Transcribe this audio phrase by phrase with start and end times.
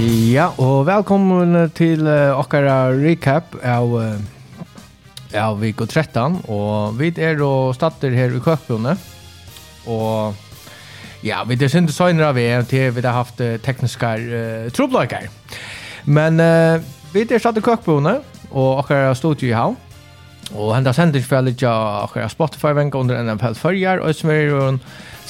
[0.00, 4.14] Ja, og velkommen til uh, okkara recap av uh,
[5.36, 8.94] av Viko 13 og vi er og statter her i Køkbjone
[9.92, 10.38] og
[11.20, 15.28] ja, vi er synd søgner av VM til vi har haft uh, tekniske uh, trobløkker
[16.08, 16.80] men uh,
[17.12, 18.16] vi er statt i Køkbjone
[18.50, 19.76] og okkara stod i havn.
[20.50, 24.62] Og henda sender fyrir litt av okkara Spotify-venka under NFL-følger og som er jo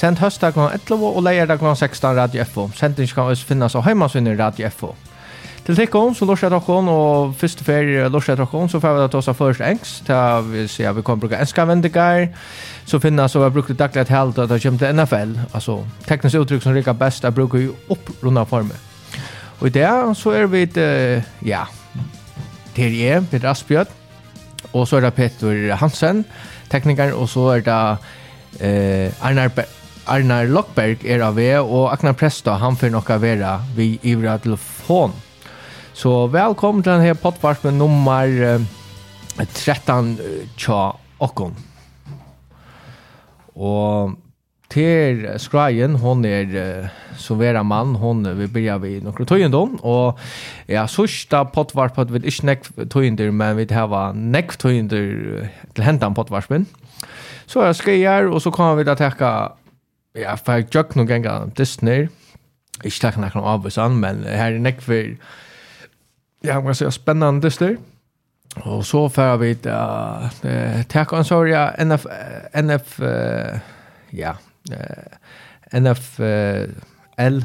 [0.01, 0.63] Send høstdag kl.
[0.73, 1.67] 11 og leierdag kl.
[1.75, 2.63] 16 Radio FO.
[2.73, 4.95] Sending kan også finnes av heimansvinner Radio FO.
[5.61, 9.27] Til tikkum, så lorset dere og første ferie lorset dere så får vi ta oss
[9.29, 12.31] av først engst, til vi sier at vi kommer bruke enska vendigar,
[12.89, 15.75] så finna så vi brukte daglig et helt at det kommer til NFL, altså
[16.07, 18.79] teknisk uttrykk som rikker best, jeg bruker jo opprunda former.
[19.59, 20.79] Og i det så er vi, et,
[21.45, 21.67] ja,
[22.73, 23.93] til jeg, Peter Asbjørn,
[24.73, 26.25] og så er det Peter Hansen,
[26.73, 27.77] tekniker, og så er det
[28.65, 33.21] eh, Arnar Berg, Arnar Lockberg er av ved, og Akna Presta, han får nok av
[33.21, 35.13] vera vi ivra telefon.
[35.93, 38.65] Så velkommen til denne podvarpen nummer eh,
[39.37, 40.15] 13
[40.57, 40.81] tja
[41.21, 41.53] okkon.
[43.53, 44.17] Og
[44.71, 50.17] til Skrajen, hon er eh, så vera mann, hon vi byrja vi nokre tøyendom, og
[50.71, 56.65] ja, sørsta podvarpen, vi ikke nekv tøyender, men vi hava nekv tøyender til hentan potvarpen.
[57.45, 59.60] Så jeg skreier, og så kommer vi til å
[60.15, 62.09] ja, for jeg gjør noen ganger Disney,
[62.83, 65.15] ikke takk noen av oss an, men her er nekk for,
[66.43, 67.77] ja, man kan si, spennende Disney,
[68.65, 70.27] og så får vi uh,
[70.91, 72.05] takk ansvar, ja, NF,
[72.59, 73.59] NF, uh,
[74.11, 74.35] ja,
[74.73, 75.17] uh,
[75.71, 77.43] NFL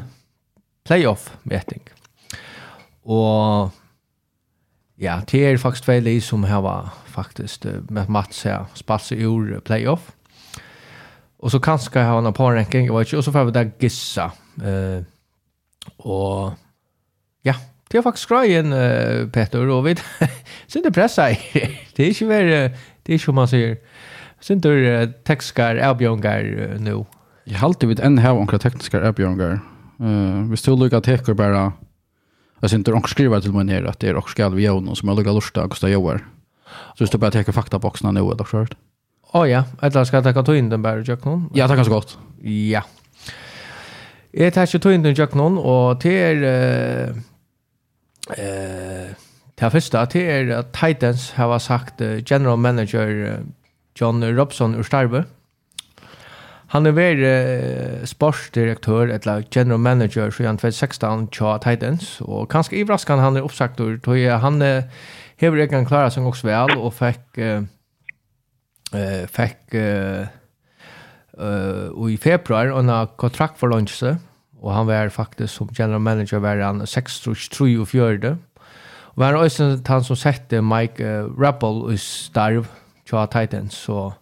[0.87, 1.83] playoff-meting.
[3.07, 3.71] Og
[4.99, 10.11] ja, det er faktisk tvei som har faktisk med Mats her spalt seg ur playoff.
[11.39, 13.17] Och så kanske jag har en par ranking, jag vet inte.
[13.17, 14.31] Och så får vi där gissa.
[14.65, 15.03] Uh,
[15.97, 16.51] och
[17.41, 17.55] ja,
[17.89, 19.97] det är faktiskt grejen uh, Peter och vi
[20.67, 21.29] sen det pressa
[21.95, 22.71] det är ju väl
[23.03, 23.77] det är ju man säger
[24.39, 27.05] sen det uh, textkar Albiongar uh, nu.
[27.43, 29.59] Jag har alltid vid en här onkra tekniska Albiongar.
[29.99, 31.73] Eh vi står lucka teker bara
[32.59, 34.79] Jag syns inte de skriver till mig ner att det är också skall vi göra
[34.79, 36.25] någon som har luggat lustig och kostar jobbar.
[36.95, 38.67] Så just det bara teka faktaboxarna nu, eller så.
[39.27, 41.49] Å oh, ja, eller skal jeg takke den bare i noen?
[41.55, 42.17] Ja, takk så godt.
[42.47, 42.85] Ja.
[44.31, 47.11] Jeg tar ikke tøynden i kjøkkenen, og til er...
[47.11, 47.23] Uh,
[48.37, 49.15] uh,
[49.57, 53.43] til første, til er at Titans har sagt uh, general manager uh,
[53.99, 55.25] John Robson ur Starbe.
[56.71, 62.79] Han er vær uh, sportsdirektør, eller general manager, så han 2016 til Titans, og kanskje
[62.79, 63.97] i Braskan han er oppsagt ur,
[64.39, 64.83] han uh,
[65.37, 67.25] hever egen klare som også vel, og fikk...
[67.37, 67.65] Uh,
[68.93, 70.27] eh fick eh
[71.39, 74.03] eh i februar en kontrakt för lunch
[74.59, 77.21] och han var faktiskt som general manager var han 6
[77.57, 78.37] 3 och 4
[79.17, 82.67] och var också han som sette Mike uh, Rappel i starv
[83.05, 84.13] till Titans så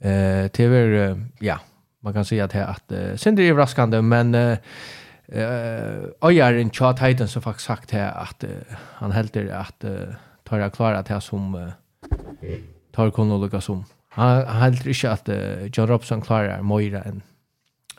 [0.00, 1.58] eh TV uh, ja
[2.00, 4.58] man kan säga att att uh, sen det är överraskande men eh
[5.28, 8.50] eh ojaren till Titans så faktiskt sagt här att uh,
[8.94, 11.68] han helt att uh, tar jag klara att som uh,
[12.94, 13.84] tar kun lukka som.
[14.14, 17.22] Han heldur ikkje at uh, John Robson klarar Moira enn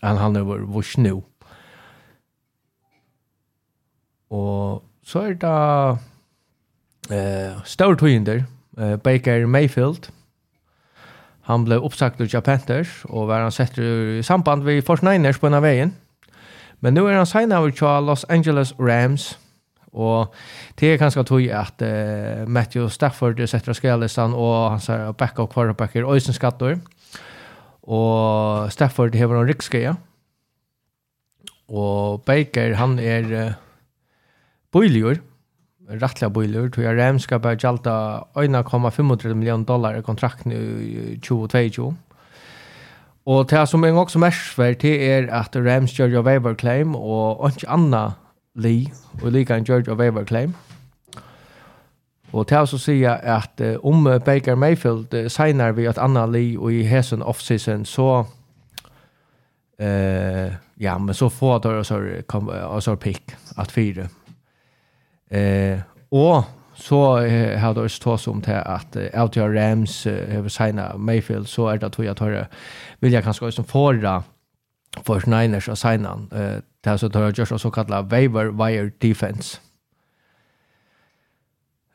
[0.03, 1.23] han han er vurs nu.
[4.29, 5.97] Og så er det
[7.11, 8.43] uh, større tøyinder,
[8.77, 10.09] uh, Baker Mayfield.
[11.41, 15.53] Han ble oppsagt av Panthers og var han sett i samband med 49ers på en
[15.53, 15.95] av veien.
[16.81, 19.39] Men nu er han signet av Los Angeles Rams
[19.95, 20.33] Og
[20.79, 25.53] det er kanskje tog at uh, Matthew Stafford sätter skallistan og han säger back och
[25.53, 26.79] quarterbacker och sen skattor.
[27.83, 29.95] Og Stafford har en riksgreja.
[31.67, 33.53] Og Baker han er uh,
[34.71, 35.15] bojligur.
[36.01, 36.69] Rattliga bojligur.
[36.69, 41.95] Tror jag Rams ska börja jalta 1,35 miljoner dollar i kontrakt nu 2022.
[43.23, 46.95] Och det som är också mest för det är att Rams gör ju waiver claim
[46.95, 48.13] och inte annat
[48.55, 48.91] Lee
[49.23, 50.53] og lika en George och Weber claim.
[52.31, 56.73] Och det så säga att om Baker Mayfield uh, signer vi att Anna Lee og
[56.73, 58.25] i hesen off-season så
[59.81, 64.07] uh, ja men så får det også, kom også pick at fire.
[65.31, 65.79] Uh,
[66.11, 66.43] og
[66.73, 70.99] så uh, har det også tås om til at uh, LTR Rams uh, har signet
[70.99, 72.47] Mayfield så er det att jag tar
[72.99, 74.23] vilja kanske som förra
[75.03, 76.29] för Niners och signan.
[76.31, 79.57] Eh det här så tar jag just så kallad waiver wire defense.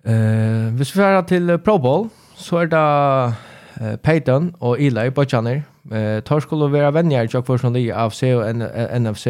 [0.05, 3.35] Eh vi ska till Pro Bowl så är det
[3.87, 5.62] uh, Peyton och Eli Bochaner.
[5.93, 8.56] Eh tar skulle være venner jag för som det AFC och
[9.00, 9.26] NFC.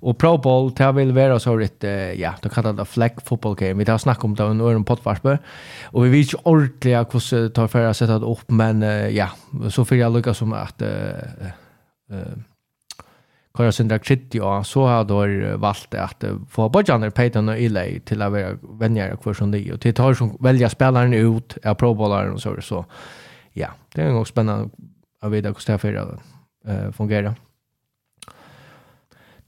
[0.00, 1.84] Och Pro Bowl det vill vara så rätt
[2.16, 3.74] ja, det kallar det flag football game.
[3.74, 5.38] Vi tar snakk om det under en poddvarspe.
[5.84, 8.82] Och vi vet ju ordentligt hur det tar för att det opp, men
[9.14, 9.28] ja,
[9.70, 10.82] så får jag lykke som att
[13.58, 18.22] köra sindra kritti och så har då valt att få Bojaner Peyton och Ilay till
[18.22, 22.32] att vara vänjare kvar som det och till tar som välja spelaren ut är probollaren
[22.32, 22.84] och så så
[23.52, 24.70] ja det är nog spännande
[25.20, 26.18] att veta hur det här
[26.66, 27.34] eh fungerar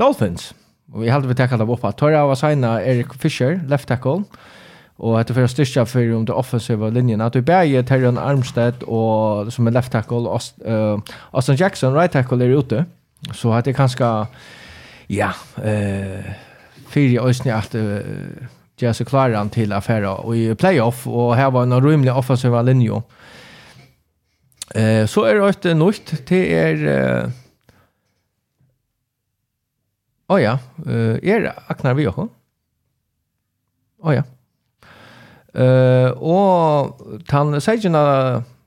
[0.00, 0.54] Dolphins.
[0.96, 4.24] Vi hade vi tackat dem upp att Torra var signa Erik Fischer, left tackle
[5.00, 8.82] och att det för styrka för om det offensiva linjen att vi bäge Terran Armstead
[8.82, 10.98] och som er left tackle och uh,
[11.30, 12.84] Austin Jackson right tackle er ute
[13.34, 14.26] så att det kanske
[15.06, 15.32] ja
[15.64, 16.24] eh
[16.88, 18.00] fyra ösnä at uh,
[18.76, 23.02] göra sig klara till affära och i playoff och här var en rymlig offensiva linje
[24.74, 27.30] eh så er det ett nytt till uh,
[30.28, 32.28] Oh ja, uh, är Aknar vi också.
[33.98, 34.22] Oh ja.
[35.54, 37.90] Uh, og tann 16.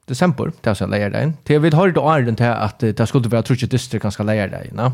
[0.09, 1.38] desember, det er så den.
[1.45, 4.77] til vi har det åren til at det skulle være trutje dyster ganske leierdein.
[4.77, 4.91] va?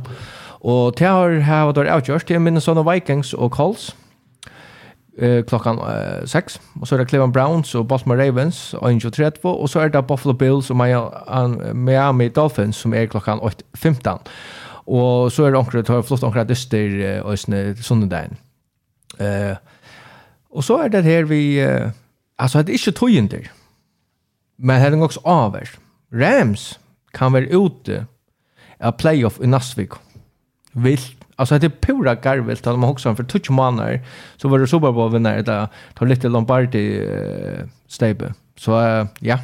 [0.62, 3.96] Og til har hatt det avgjørt, til minnes sånne Vikings og Colts,
[5.18, 5.80] eh, klokkan
[6.26, 6.60] 6.
[6.82, 9.40] Og så er det Cleveland Browns og Baltimore Ravens, 1.30.
[9.44, 10.78] Og så er det Buffalo Bills og
[11.76, 14.20] Miami Dolphins, som er klokkan 8.15.
[14.88, 18.38] Og så er det omkring, det flott omkring dyster, og sånne dagen.
[19.20, 19.56] Eh,
[20.50, 21.92] Og så er det her vi, uh,
[22.40, 23.50] altså det er ikke tøyender,
[24.58, 25.78] men det er også over.
[26.14, 26.80] Rams
[27.14, 28.06] kan være ute
[28.80, 29.94] av playoff i Nasvik.
[30.74, 31.16] Vilt.
[31.38, 34.02] Alltså det är pura garvilt att de också för touch manner
[34.38, 38.34] så var det Super Bowl vinnare där tar lite Lombardi uh, stäbe.
[38.58, 39.40] Så uh, ja,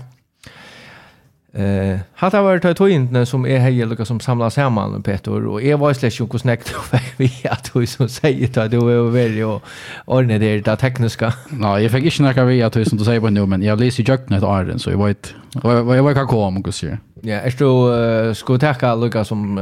[1.55, 5.79] Eh, hatta var ett tøyntene som er hei lukka som samla saman Peter og jeg
[5.79, 9.61] var slash jo kosnekt og vi at du som säger att du er veldig og
[10.05, 11.31] ordne det det tekniska.
[11.51, 13.77] Nej, jeg fikk ikke nekka vi at du som du sier på nu, men jeg
[13.79, 16.97] leser jøkken et arden så jeg vet jeg jag kan kom og se.
[17.23, 19.55] Ja, är du skulle takka lukka som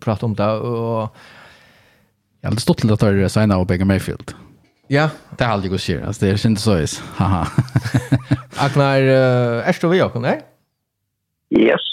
[0.00, 1.08] pratar om det og
[2.42, 4.34] Jeg har stått til at det er Saina og Mayfield.
[4.90, 5.08] Ja.
[5.38, 7.02] Det er aldri god sier, altså det er ikke så is.
[7.14, 7.44] Haha.
[8.58, 10.57] Aknar, er du vi åkken der?
[11.50, 11.84] Yes.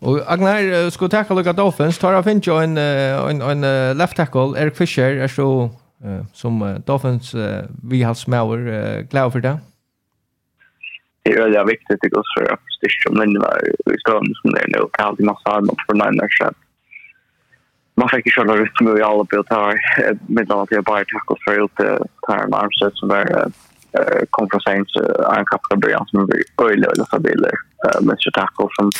[0.00, 4.54] Og Agnar, skulle tackle lukka Dolphins, tar jag finns ju en, en, en left tackle,
[4.58, 5.70] Erik Fischer, er så
[6.04, 9.58] uh, som uh, Dolphins uh, vi har smauer, uh, glad for det.
[11.26, 12.52] Det er veldig viktig til oss for går
[13.02, 13.58] för att den var
[13.94, 14.80] i staden som det är nu.
[14.92, 16.42] Det är alltid massa armar för Niners.
[17.94, 19.74] Man fick ju köra rutt med i alla biltar
[20.26, 21.76] med att jag bara tackle för ut
[22.26, 23.50] tar en armset som är
[24.30, 24.96] kom från Saints,
[25.36, 27.52] en kappar början som blir öjlig och lösa bilar
[27.84, 28.30] uh, Mr.
[28.38, 28.90] Tackle som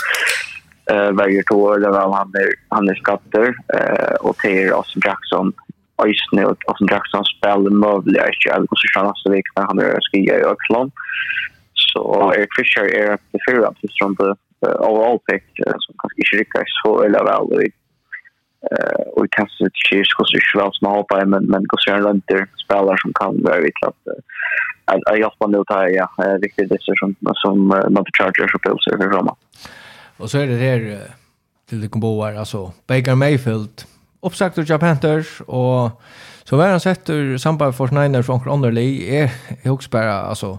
[0.93, 5.53] uh, väger två år där han är, han är skatter uh, och till Austin Jackson
[6.07, 10.05] Øysene og Austin Jackson spiller møvelig er ikke alle konsisjoner neste vik når han er
[10.07, 10.93] skje i Øksland.
[11.89, 12.03] Så
[12.37, 14.31] Erik Fischer er det fyrre av det som det
[14.63, 17.69] overall pick som kanskje ikke rykker så eller vel i
[18.71, 20.79] eh och kanske det kyrkos i Schweiz
[21.27, 24.03] men men Gosern Lenter spelare som kan vara vitt att
[25.07, 26.09] jag hjälper nu tar ja
[26.41, 29.37] viktiga decision som man the chargers och Bills för Roma.
[30.17, 31.01] Och så är det där
[31.69, 33.83] till det komboar alltså Baker Mayfield
[34.21, 36.03] uppsagt av Panthers och
[36.45, 40.59] så var han sett ur samband för Niners från Underley är jag också bara alltså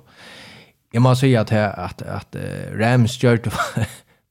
[0.91, 2.35] jag måste säga att att att
[2.73, 3.37] Rams gör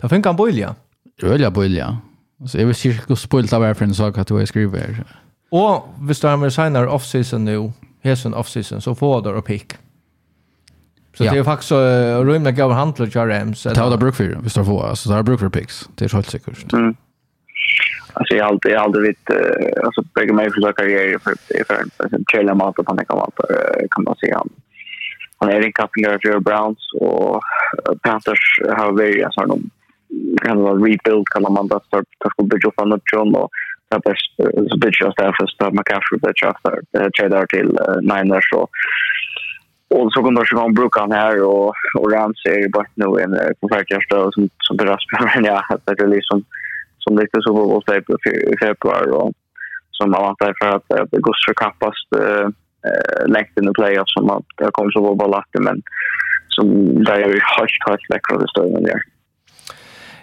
[0.00, 0.74] ta funkar han bolja.
[1.22, 1.98] Ölja bolja.
[2.46, 5.04] Så jag vill se hur spoilt av reference sak att du skriver.
[5.50, 7.72] Och vi står med signar off season nu.
[8.02, 9.72] Hesen off season så får du och pick.
[11.18, 13.62] Så det är faktiskt uh, rymna gav handla till Rams.
[13.62, 14.82] Det har det bruk för, visst har få.
[14.82, 15.88] Alltså det har bruk för picks.
[15.94, 16.72] Det är helt säkert.
[16.72, 16.94] Mm.
[18.12, 21.34] Alltså jag har alltid, jag har alltid vitt, uh, alltså bägge mig försöka karriär för,
[21.64, 23.42] för, för Trailer och på Nekam Mata
[23.90, 24.42] kan man säga.
[25.38, 27.42] Han är en kappingar för Browns och
[28.02, 29.70] Panthers har varit, alltså de
[30.42, 33.50] kan vara rebuild kan man det för att skulle bygga upp annat John och
[34.70, 36.60] så bitch oss där för att McCaffrey bygga oss
[36.92, 38.70] där tradar till Niners och
[39.90, 44.30] Och så kommer jag bruka han här och, och Rams är bara nu en förfärkare
[44.32, 44.98] som, som berör
[45.34, 46.44] Men jag hade det liksom
[46.98, 47.88] som det är så på vårt
[48.52, 49.32] i februari och
[49.90, 52.48] som man antar för att det går så kappast eh
[53.26, 55.30] längt in i playoff som att det kommer så vara bara
[55.60, 55.82] men
[56.48, 56.66] som
[57.04, 58.90] där är ju helt helt läckra det står där.
[58.90, 59.17] Mm.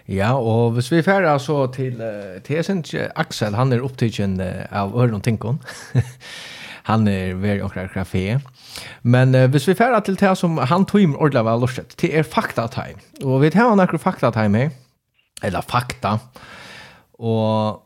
[0.08, 4.94] Ja, og hvis vi færer så til uh, Tesintje, Axel, han er opptidgen uh, av
[4.94, 5.58] Øren og Tinkon.
[6.90, 8.38] han er ved åkra kafé.
[9.02, 12.12] Men uh, hvis vi færer til det som han tog med ordentlig av lortet, det
[12.14, 13.02] er faktatime.
[13.24, 14.76] Og vi tar noen faktatime her,
[15.44, 16.20] eller fakta,
[17.20, 17.82] og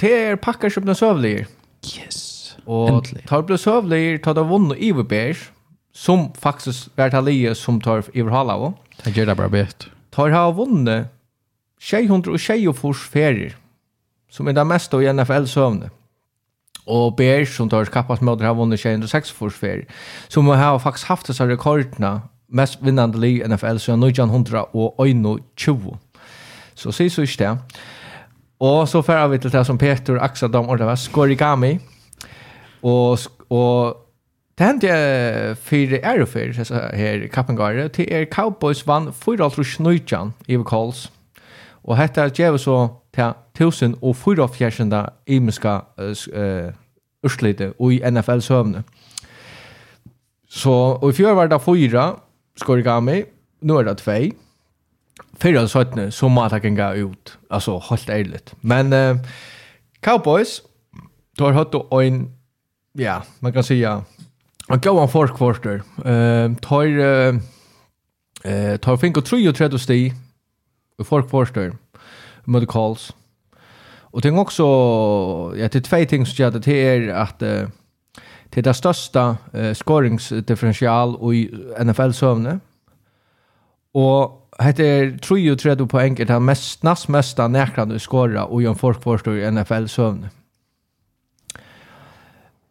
[0.00, 1.34] det er pakker som blir søvlig.
[1.84, 3.22] Yes, og endelig.
[3.22, 5.36] Og tar blir søvlig, tar det vunnet iverbær,
[5.92, 8.74] som faktisk vært allige som tar iverhala av.
[9.04, 9.88] Det gjør det bare bett.
[10.16, 11.12] Tar ha vunnet
[11.80, 13.56] 624 ferier,
[14.30, 15.90] som er det meste i NFL-søvne.
[16.86, 19.86] Og Bears, som tar kappas med å ha vunnet 606 ferier,
[20.28, 25.00] som har faktisk haft disse rekordene mest vinnande lig i NFL, så er 900 og
[25.02, 25.96] 21.
[26.76, 27.82] Så sier så ikke det.
[28.60, 31.78] Og så fer vi til det som Peter Aksa Dam Ordava, Skorigami.
[32.82, 33.18] Og,
[33.50, 33.96] og
[34.58, 36.54] det hendte jeg fire ærefer
[36.96, 41.10] her i Kappengare, til er Cowboys vann 4-3-9 i Calls.
[41.86, 46.72] Og hetta gjev så til 1004 imiska uh,
[47.22, 48.82] urslite og i NFL-søvne.
[50.48, 52.14] Så, og i fjør var det fyra
[52.56, 53.22] skorigami,
[53.62, 54.32] nu er det tvei.
[55.42, 57.38] Fyra og søttene, så må det ganga ut.
[57.50, 58.54] Altså, helt ærligt.
[58.62, 59.16] Men uh,
[60.02, 60.62] Cowboys,
[61.38, 62.30] du har hatt en,
[62.98, 64.00] ja, man kan säga,
[64.70, 65.80] en går en quarter.
[65.98, 66.86] Uh, tar,
[68.44, 70.12] uh, tar fink og 33 sti
[71.04, 71.76] folk förstår.
[72.44, 73.14] Mode calls.
[74.16, 74.62] Och tänk också
[75.56, 77.68] ja det två ting som gör det här att uh,
[78.50, 81.50] det är det största uh, skoringsdifferential i
[81.84, 82.60] NFL sövne.
[83.92, 89.38] Och det är 33 poäng det mest näst mesta närkande skora och en folk förstår
[89.38, 90.30] i NFL sövne.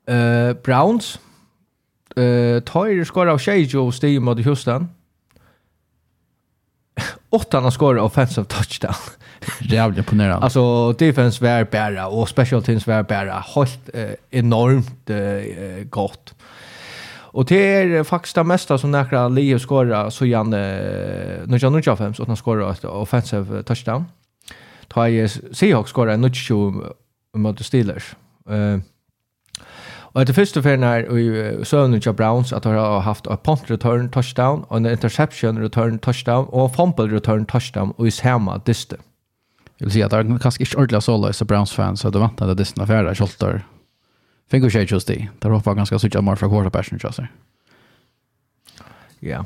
[0.07, 1.19] Eh uh, Browns
[2.15, 4.87] eh uh, tar skora av Shaggy och mot Houston
[7.29, 8.95] åtta han skår offensive touchdown.
[9.61, 10.43] Jävligt imponerande.
[10.43, 13.43] Alltså defense var bära och special teams var bära.
[13.55, 16.33] Helt eh, enormt eh, gott.
[17.35, 20.59] Och det är faktiskt det mesta som näkra Leo skåra så Jan eh,
[21.45, 24.05] nu jag fem så han skårar ett offensive touchdown.
[24.87, 26.51] Ta i Seahawks skorar en nutch
[27.37, 28.15] mot Steelers.
[28.49, 28.79] Eh
[30.15, 33.71] Og etter første ferien her i søvnen til Browns at ha har haft en punt
[33.71, 38.51] return touchdown, och en interception return touchdown, og en fumble return touchdown, og i samme
[38.67, 38.95] dyste.
[39.79, 42.41] Jeg vil si at det er kanskje ikke ordentlig så løs Browns-fans, så det vant
[42.41, 43.65] at dysten var ferdig, kjolter.
[44.51, 45.27] Fingo tjej just det.
[45.41, 47.27] Det var ganska så mer för quarterbacken just det.
[49.19, 49.45] Ja.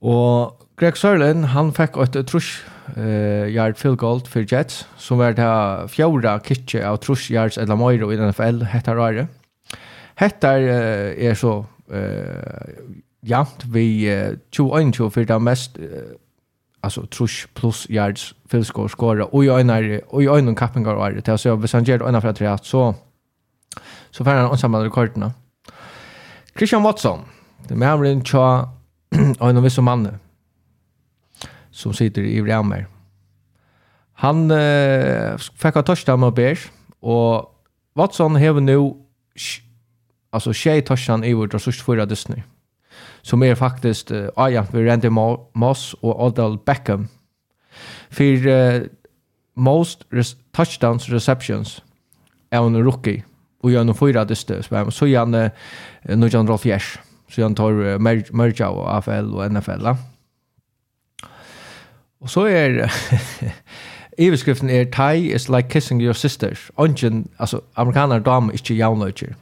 [0.00, 2.62] Och Greg Sørlen, han fikk et trusk
[2.94, 7.74] uh, yard field goal for Jets, som var det fjorda kitje av trusk yards eller
[7.74, 9.26] Moiro i NFL, hette Rare.
[10.22, 12.78] Hettar uh, er så uh,
[13.26, 16.14] jant vi uh, 21 for det mest uh,
[16.82, 20.94] alltså trusch plus yards field score skora og jag är og jag är någon kappingar
[20.94, 22.94] och det alltså jag sen ger ena för att rätt så
[24.10, 25.32] så får han ansamma rekordene
[26.56, 27.20] Christian Watson
[27.68, 28.68] det med han tja
[29.40, 30.18] og en viss man
[31.78, 32.88] som sitter i Vremer.
[34.18, 36.70] Han uh, fikk ha touchdown med Bears
[37.00, 37.54] och
[37.94, 38.94] Watson har nu
[40.30, 42.42] alltså tjej touchdown i vårt resurst förra Disney.
[43.22, 45.08] Som er faktiskt uh, ja, vi Randy
[45.54, 47.08] Moss och Odell Beckham.
[48.10, 48.82] För uh,
[49.54, 51.82] most res touchdowns receptions
[52.50, 53.24] er en rookie
[53.62, 55.50] og gjør noen fyra dyste, så så gör han eh,
[56.06, 56.78] 1904
[57.28, 57.98] så han tar uh,
[58.32, 59.84] merge av AFL och NFL.
[59.84, 59.96] Ja.
[62.20, 62.88] Og så er
[64.18, 66.70] Iverskriften er Thai is like kissing your sisters.
[66.76, 69.34] Ongen, altså amerikaner dam ikke jaunløyger.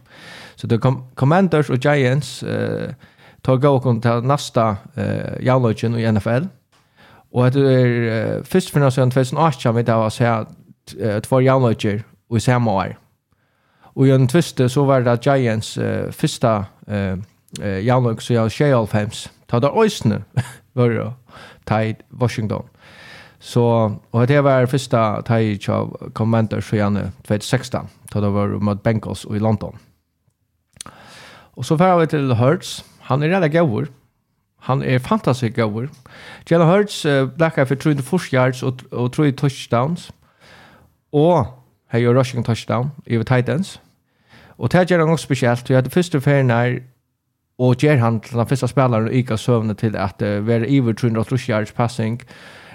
[0.57, 2.93] Så det kom Commanders og Giants eh,
[3.45, 6.49] tar gå og til nasta eh, jaunløygen i NFL.
[7.33, 10.31] Og det er uh, først for noe 2008 vi da var se
[11.25, 11.99] två jaunløyger
[12.31, 12.95] og i samme år.
[13.97, 17.17] Og i en tviste så var det Giants uh, første eh,
[17.87, 19.31] jaunløyg som jeg var 2008.
[19.49, 20.23] Ta det øysene,
[20.77, 21.11] var det
[21.71, 22.69] i Washington.
[23.39, 28.83] Så och det var första taj av kommenter så gärna 2016 då det var mot
[28.83, 29.79] Bengals och i London.
[31.57, 32.85] Och så får vi till Hurts.
[33.01, 33.89] Han är redan gåvor.
[34.59, 35.91] Han är fantastisk gåvor.
[36.47, 40.13] Jalen Hurts uh, blackar för 340 yards och, och 3 touchdowns.
[41.11, 41.47] Och
[41.89, 43.81] här gör rushing touchdown i Titans.
[44.47, 45.71] Och det här gör han också speciellt.
[45.71, 46.83] Vi hade första färgen här
[47.59, 50.93] og ger han til den første spelaren og ikke søvne til at uh, være iver
[50.93, 52.23] 300 yards passing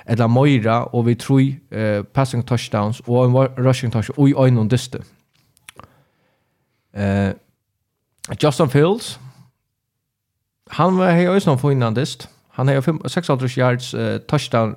[0.06, 3.36] eller Moira og vi tror uh, passing touchdowns og en
[3.66, 5.00] rushing touchdown og i øynene dyste.
[6.94, 7.32] Uh,
[8.44, 9.20] Justin Fields
[10.72, 12.30] han var her i Øysland for innan dyst.
[12.52, 14.76] Han har 600 yards uh, touchdown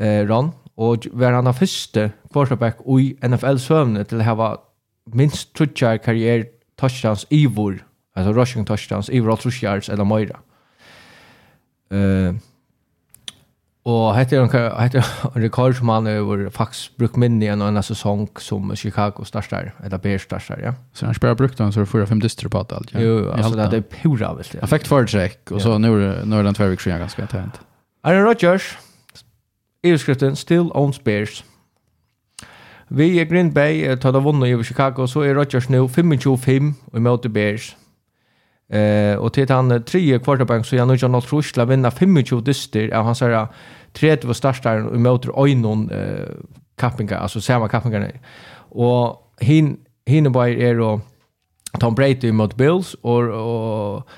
[0.00, 4.50] uh, run og var han den første quarterback i NFL-søvne til å ha
[5.14, 6.44] minst trutjar karriere
[6.78, 7.82] touchdowns i vår
[8.14, 10.40] Alltså rushing touchdowns, överallt rush yards eller mera.
[11.92, 12.34] Uh,
[13.82, 14.48] och hette en
[14.78, 19.24] hette en rekord som han har fax brukt minne i en annan säsong som Chicago
[19.24, 20.74] startar eller Bears startar ja.
[20.92, 22.92] Så han spelar brukt han så fyra fem dyster på allt.
[22.92, 23.00] Ja.
[23.00, 24.44] Jo, alltså det är pura väl.
[24.62, 27.60] Effekt för check och så nu nu är den två veckor ganska tänt.
[28.02, 28.78] Aaron Rodgers
[29.82, 31.44] Överskriften Still Owns Bears.
[32.88, 37.02] Vi i Green Bay tar det vunnet i Chicago, så er Rodgers nu 25-5 og
[37.02, 37.76] møter Bears.
[38.70, 43.04] Eh och till han tredje quarterback så jag nu John Rushla vinna 25 dyster av
[43.04, 43.48] hans här
[43.92, 46.28] 30 startar i motor Oinon eh
[46.80, 48.20] kappingar alltså samma kappingar.
[48.72, 51.00] Och hin hin bara är då
[51.80, 54.08] Tom Brady mot Bills och, och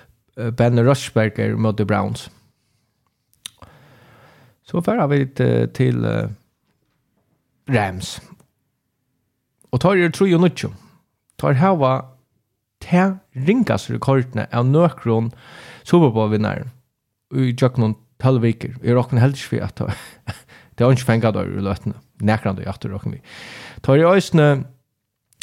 [0.52, 2.30] Ben Roethlisberger mot the Browns.
[4.62, 5.26] Så färra vi
[5.72, 6.28] till uh,
[7.68, 8.20] Rams.
[9.70, 10.52] Och tar er 3 och 9.
[11.36, 12.04] Tar hava
[12.82, 15.32] til ringas rekordene av nøkron
[15.88, 16.70] Superbowl-vinneren
[17.32, 18.76] i Jøknon 12 viker.
[18.82, 21.98] Jeg råkner heldig for at det er ikke fengt av i løtene.
[22.22, 23.22] Nekrande i at det råkner vi.
[23.82, 24.48] Tar i øyne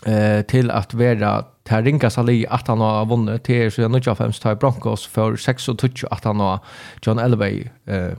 [0.07, 1.33] eh, til at vera
[1.69, 6.07] til ringas alle at han har vunnet til er siden 95 tar Broncos for 26
[6.11, 6.63] at han har
[7.05, 8.15] John Elway eh,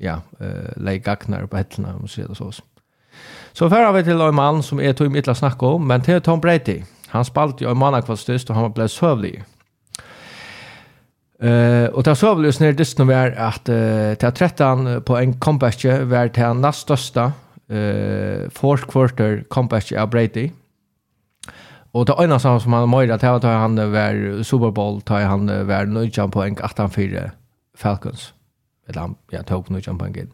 [0.00, 2.50] ja, eh, leik gagnar på hettene om å si det så.
[3.52, 6.22] Så færa vi til en mann som er tog i mittla snakke om, men til
[6.22, 6.80] Tom Brady.
[7.10, 9.42] Han spalt ju en manna styrst, og han ble søvlig.
[11.40, 15.84] Uh, og det sövlig just när det var at uh, till 13 på en comeback
[15.84, 17.32] var till näst største
[17.70, 20.50] uh, fourth quarter comeback av Brady.
[21.92, 25.84] Og det ena som han mörda till att han var Super Bowl tar han var
[25.84, 27.30] nødjan på en 18-4
[27.76, 28.34] Falcons.
[28.88, 30.28] Eller han ja, tog nødjan på en gud.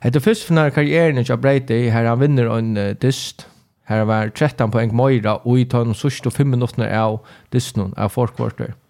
[0.00, 3.46] Hette först för karrieren, karriären av Brady her han vinner en uh, dist
[3.88, 7.20] Her var 13 poeng Moira og i tøyne sørste 5 minutter av
[7.52, 8.72] Disney av Forkvarter.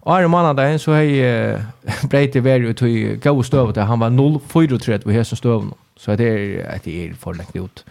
[0.00, 1.64] Og her i måneden så har jeg
[2.08, 3.76] breit i verden ut i gode støvet.
[3.76, 5.74] Han var 0-4-3 på hesen støven.
[5.96, 7.84] Så det er, et er for lengt ut.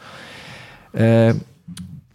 [0.94, 1.38] Uh,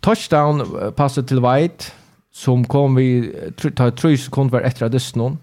[0.03, 0.65] touchdown
[0.97, 1.93] passet til White
[2.35, 3.31] som kom vi
[3.63, 5.39] tar tre sekunder etter av noen,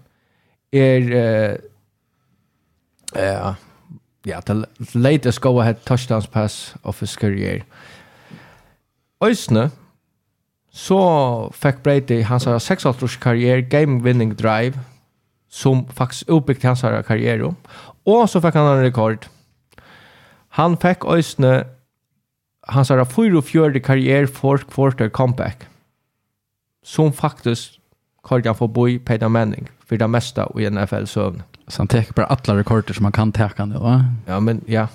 [0.72, 1.08] er
[3.16, 3.54] ja,
[4.28, 4.64] ja, the
[4.94, 7.64] latest go-ahead touchdowns pass of his career.
[9.22, 9.70] Øysne,
[10.72, 10.98] så
[11.52, 14.80] fikk Brady hans 6-års karriere, game-winning drive,
[15.50, 17.54] som faktisk utbygde hans karriere.
[18.06, 19.28] Og så fikk han en rekord.
[20.58, 21.64] Han fikk Øysne
[22.68, 25.68] hans 44 karriere for quarter comeback,
[26.84, 27.78] som faktisk
[28.28, 31.42] kallade han for Boy Peter Manning för det mesta i NFL søvn.
[31.68, 34.04] Så han tar bara alla rekorder som han kan ta nu, va?
[34.26, 34.86] Ja, men ja.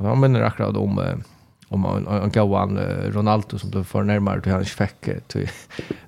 [0.00, 1.00] Han minner akkurat om
[1.68, 2.78] om en, en gåan
[3.12, 5.08] Ronaldo som blev för närmare till han fick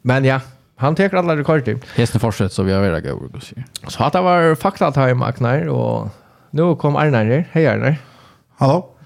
[0.02, 0.40] men ja
[0.76, 3.40] han tar alla rekorder hästen fortsätter så vi har vera gå.
[3.88, 6.08] så att det var fakta time ha Magnar och
[6.50, 7.96] nu kom Arnar hej Arnar
[8.56, 8.96] hallå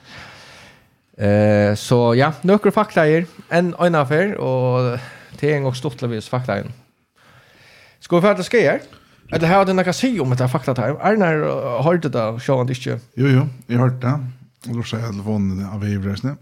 [1.21, 3.27] Eh så ja, några fakta här.
[3.49, 4.99] En en affär och
[5.41, 6.57] det är en gång stort levis fakta.
[8.01, 8.81] Ska vi fatta skejer?
[9.33, 10.97] Eller har du några sig om det här fakta time?
[11.01, 11.37] Arnar
[11.83, 12.99] har det där, sjön han inte.
[13.15, 14.39] Jo jo, jag har det.
[14.68, 16.37] Og då säger jag telefonen av Ivresne.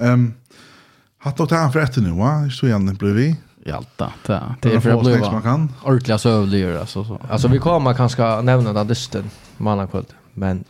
[0.00, 0.34] um,
[1.18, 2.50] Hatt och tärn for etter nu va?
[2.50, 3.36] Så igjen, det vi.
[3.64, 4.04] Ja, det
[4.60, 5.68] det är för att bliva.
[5.84, 7.20] Ordliga sövligare alltså så.
[7.30, 9.88] Alltså vi kommer kanske nämna den dysten mannan
[10.34, 10.64] men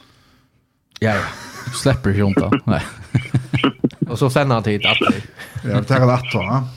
[0.98, 1.22] ja ja,
[1.74, 2.50] släpper ju inte.
[2.64, 2.82] Nej.
[4.08, 4.98] Och så sen han tid att.
[5.64, 6.68] Jag tar det att va.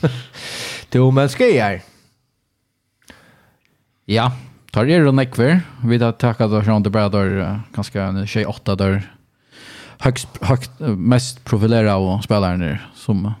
[0.92, 1.82] Jo, men ska jag.
[4.04, 4.32] Ja,
[4.70, 5.60] tar det runt ekver.
[5.84, 9.15] Vi har tackat oss runt det bara där ganska tjej åtta där
[9.98, 13.32] högst, högst, mest profilerade av spelarna som,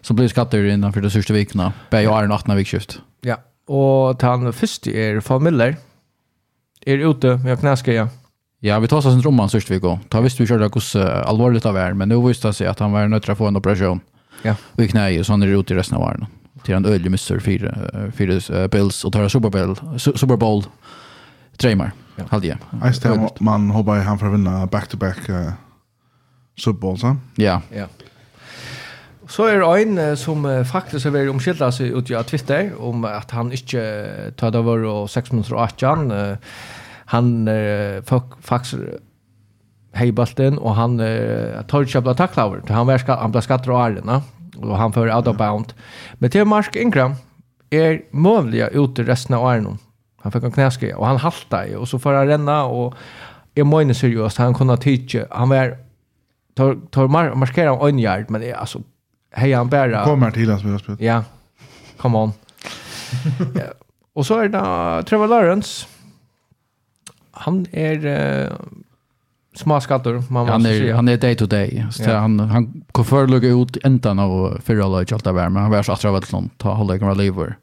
[0.00, 1.72] som blir skatter innanför de sista veckorna.
[1.90, 3.00] Bär jag är en 18 vikskift.
[3.20, 5.76] Ja, och han först är Fan Miller.
[6.86, 8.08] Är ute med knäskaja.
[8.60, 9.98] Ja, vi tar oss en romman sista veckan.
[10.08, 12.92] Ta visst vi körde hos allvarligt av er, men nu visste det sig att han
[12.92, 14.00] var nöjd att få en operation.
[14.42, 14.54] Ja.
[14.72, 16.26] Vi knäger, så han är ute i resten av världen.
[16.62, 17.74] Till en öjlig missar fyra,
[18.16, 20.64] fyra Bills och tar Super Bowl, Super Bowl
[21.56, 21.92] Dreymar.
[22.16, 22.24] Ja.
[22.30, 22.58] Halvdje.
[22.84, 25.52] Just det, man hoppas han får vinna back-to-back uh,
[26.58, 27.14] Super Bowl, så?
[27.38, 27.60] Ja.
[27.74, 27.86] Ja.
[29.30, 33.30] Så er det en som faktisk har vært omskyldt seg ut av Twitter om at
[33.30, 33.82] han ikke
[34.40, 36.40] tar det over og 6 minutter og 18.
[37.14, 38.98] Han er faktisk
[39.94, 40.98] heibalten, og han
[41.70, 42.64] tar ikke å takla over.
[42.70, 44.20] Han, var, han ble skatter og ærene,
[44.60, 45.74] og han fører out of bound.
[46.18, 47.16] Men til Mark Ingram
[47.70, 49.76] er mulig ute resten av ærene.
[50.24, 52.98] Han fikk en knæske, og han halta i, og så får han renna, og
[53.56, 55.78] jeg mener seriøst, han kunne tidsje, han var
[56.60, 58.82] tar tar mar markera en yard men det är alltså
[59.32, 60.96] hej han bara kommer till att spela spel.
[60.98, 61.24] Ja.
[61.96, 62.32] Come on.
[63.54, 63.62] ja.
[64.12, 65.86] Och så är det Trevor Lawrence.
[67.32, 68.52] Han är uh,
[69.54, 72.18] små skatter man ja, han är han är day to day så ja.
[72.18, 75.82] han han kom för lugga ut ända av förra laget allt där men han var
[75.82, 77.56] så att det långt ta hålla igång lever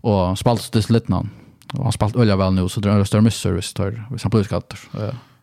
[0.00, 1.30] och spalt det lite någon
[1.72, 4.78] och han spalt ölja väl nu så det större missservice service tar så plus skatter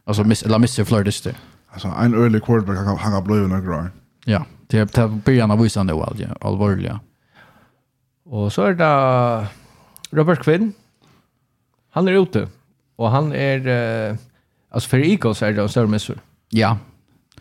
[0.06, 1.28] alltså miss la miss flirdist
[1.76, 3.92] alltså en early quarterback han han har blivit några år.
[4.26, 7.00] Ja, det är det början av visan då alltså allvarliga.
[8.26, 9.48] Och så är det
[10.12, 10.74] Robert Quinn.
[11.92, 12.48] Han är ute
[12.96, 14.16] och han är eh,
[14.70, 16.20] alltså för Eagles är det en större missur.
[16.50, 16.78] Ja.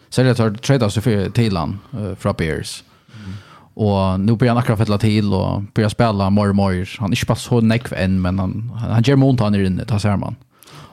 [0.09, 2.85] Så det tar trade sig för till han uh, från Bears.
[3.17, 3.33] Mm.
[3.75, 6.97] Och nu börjar han akkurat fettla till och börjar spela mer och mer.
[6.99, 9.65] Han är inte bara så nekv än, men han, han, han gör mont han är
[9.65, 10.37] inne, det ser man.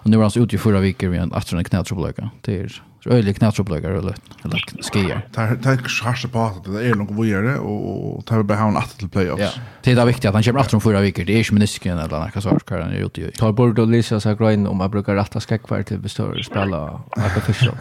[0.04, 2.30] Och nu är han ute i förra veckor med en 18 knätroblöka.
[2.42, 5.28] Det är Så öjlig knätropplögar eller, eller skier.
[5.34, 8.98] Det är skärsta på att det är något vågare och det här behöver han att
[8.98, 9.42] till playoffs.
[9.42, 9.50] Ja.
[9.84, 11.24] Det är viktigt att han kommer 18 fyra veckor.
[11.24, 13.32] Det är inte menisken eller något sånt kan han gjort i.
[13.32, 17.76] Tar bort och Lisa sig grön om jag brukar ratta skäckvar till bestörre spela artificial.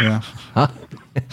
[0.54, 0.68] ja.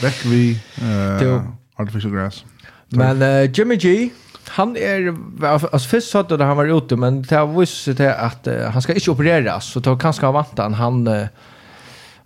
[0.02, 1.42] Back vi eh
[1.76, 2.46] artificial grass.
[2.90, 4.10] Men uh, Jimmy G
[4.50, 8.48] han är alltså först sa det han var ute men det har visst sig att
[8.48, 11.26] uh, han ska inte opereras så då kanske han vantar han uh,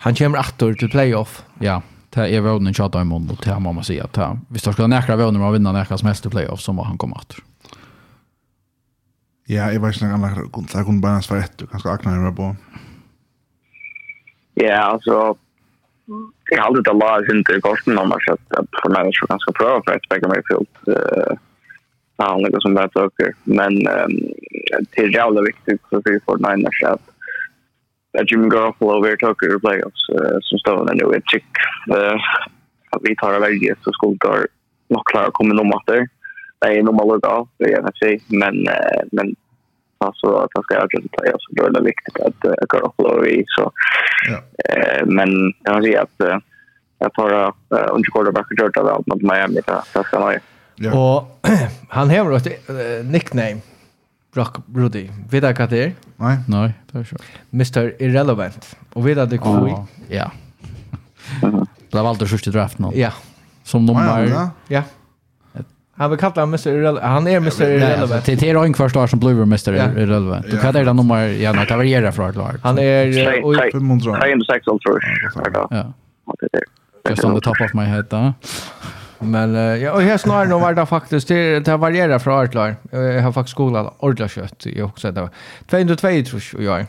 [0.03, 1.43] han kommer attor till playoff.
[1.59, 4.07] Ja, det är vånen tjata i mån och det här må man säga.
[4.11, 6.83] Det, visst har skulle näkra vånen och vinna näkra som helst i playoff så må
[6.83, 7.43] han komma attor.
[9.45, 10.37] Ja, jag vet inte annars.
[10.73, 11.57] Jag kunde bara svara ett.
[11.57, 12.55] Du kanske akna hur på.
[14.53, 15.35] Ja, alltså
[16.49, 19.95] jag hade det lag inte kosten någon att att för mig så ganska bra för
[19.95, 21.37] att bägge mig fullt eh
[22.59, 24.11] som bättre också men um,
[24.91, 27.10] det är jävla viktigt för vi får nine match att
[28.13, 31.51] that Jimmy Garoppolo over Tucker playoffs uh, som står där nu ett chick
[31.95, 32.17] eh
[33.01, 34.47] vi tar av det så skulle där
[34.89, 36.07] nog klara komma någon mat där
[36.59, 38.55] det är nog mal då det jag vet men
[39.11, 39.35] men
[39.97, 43.43] alltså att han ska göra det där så då är det viktigt att Garoppolo är
[43.47, 43.71] så
[44.29, 44.37] ja.
[44.69, 45.29] eh men
[45.63, 46.43] jag vill säga att
[46.99, 47.51] jag tar uh,
[47.91, 50.39] under quarterback av väl mot Miami det så ska man
[50.75, 51.17] Ja.
[51.17, 51.47] Och
[51.89, 52.69] han har ett
[53.05, 53.57] nickname.
[54.31, 55.09] Brock Brody.
[55.31, 55.91] Vet du hva det er?
[56.21, 56.37] Nei.
[56.47, 57.17] Nei, det er ikke.
[57.51, 57.91] Mr.
[57.99, 58.69] Irrelevant.
[58.95, 59.75] Og vet du det hvor vi?
[60.15, 60.29] Ja.
[61.41, 62.93] Det var alltid sørste draft nå.
[62.95, 63.11] Ja.
[63.67, 64.51] Som nummer...
[64.71, 64.83] Ja.
[65.99, 66.67] Han vill kalla Mr.
[66.67, 67.03] Irrelevant.
[67.03, 67.61] Han är Mr.
[67.61, 68.25] Irrelevant.
[68.25, 69.73] Det är en första år som blir Mr.
[69.75, 70.45] Irrelevant.
[70.51, 71.27] Du kallar det nummer...
[71.27, 72.55] Ja, det varierar från ett lag.
[72.63, 73.11] Han är...
[74.11, 75.01] 306 tror
[75.53, 75.67] jag.
[75.71, 75.93] Ja.
[77.09, 78.33] Just on the top of my head, da.
[79.21, 82.75] Men uh, ja, och här snarare nog var det faktiskt det, det varierar från Artlar.
[82.91, 85.21] Jag har faktiskt skolat ordentligt kött i också det.
[85.21, 85.29] var.
[85.69, 86.85] 202 tror jag jag.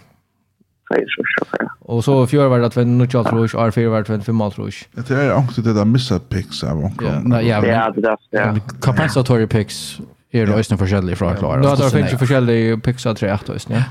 [1.81, 4.29] Och så fjör var det att vi nu tjatt tror jag, R4 var det att
[4.29, 5.05] vi mal tror jag.
[5.05, 7.33] Det är också det där missa picks av omkring.
[7.33, 7.61] Ja, ja,
[7.95, 8.61] det där.
[8.81, 11.59] Compensatory picks är det ösnen förskällig från Artlar.
[11.59, 13.83] har det finns ju förskällig picks av 3-8 ösnen.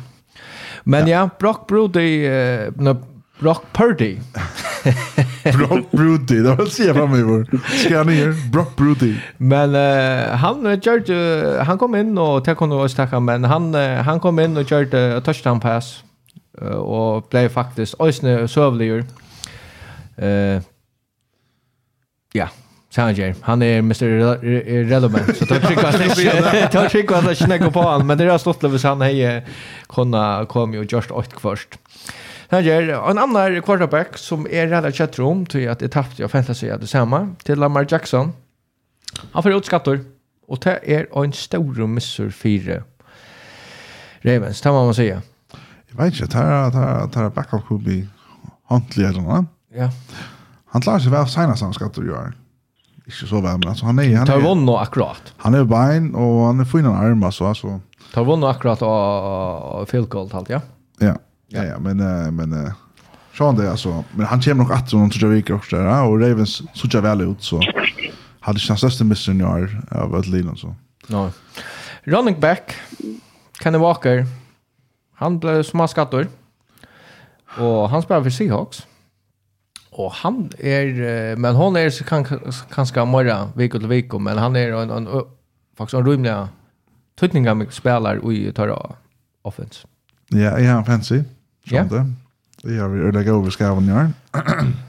[0.83, 2.95] Men ja, Brock Brody, uh,
[3.41, 4.17] Brock Purdy.
[5.57, 7.47] Brock Brody, det var säga fram i vår.
[7.85, 8.51] Ska han ner?
[8.51, 9.15] Brock Brody.
[9.37, 13.75] Men uh, han gjorde uh, han kom in och tack honom och tacka men han
[13.75, 16.03] uh, han kom in och gjorde uh, touchdown pass
[16.61, 19.05] uh, och blev faktiskt ösne sövligur.
[20.17, 20.61] Eh
[22.33, 22.49] Ja,
[22.89, 24.05] Sanger, han är Mr.
[24.89, 25.79] Relevant så tar trick
[26.71, 29.45] tar trick att det snägg på han men det har stått över han hej
[29.89, 31.69] kunna kom ju just åt först.
[32.51, 36.69] Han gör en annan quarterback som är rädda chattrum till att det etapp jag fantasy
[36.69, 38.31] att detsamma till Lamar Jackson.
[39.31, 39.99] Han får ut skattor
[40.47, 42.83] och det är en stor missur fyra.
[44.21, 45.21] Ravens, det må man säga.
[45.89, 48.07] Jag vet inte, det här är backup could be
[48.67, 49.45] Huntley eller något.
[49.73, 49.89] Ja.
[50.65, 52.33] Han klarar sig väl senast han skattor gör.
[53.05, 54.15] Inte så väl, men alltså han är...
[54.15, 55.33] Han tar vann och akkurat.
[55.37, 57.79] Han är bein och han är fin en arm alltså.
[58.13, 60.61] Tar vann och akkurat och field goal allt, ja?
[60.99, 61.15] Ja.
[61.53, 61.99] Ja, ja, men...
[61.99, 62.71] Uh, men uh,
[63.37, 66.19] Sean det alltså, men han kommer nog att som tror jag viker också där och
[66.19, 67.61] Ravens så jag väl ut så
[68.39, 70.75] hade chans största missen jag år av att Lino så.
[71.07, 71.31] No.
[72.03, 72.75] Running back
[73.63, 74.25] Kenny Walker.
[75.15, 76.27] Han blev smaskattor.
[77.57, 78.87] Och han spelar för Seahawks.
[79.89, 82.25] Och han är men hon är så kan
[82.73, 85.23] kanske morra vecka till vecka men han är en, en, en
[85.77, 86.49] faktiskt en rymliga
[87.19, 88.95] tutningar med spelare i tar
[89.41, 89.87] offense.
[90.27, 91.23] Ja, är han fancy?
[91.67, 91.95] Skjønte?
[91.95, 92.07] Yeah.
[92.63, 94.11] Det gör vi ødelegget över skaven i år.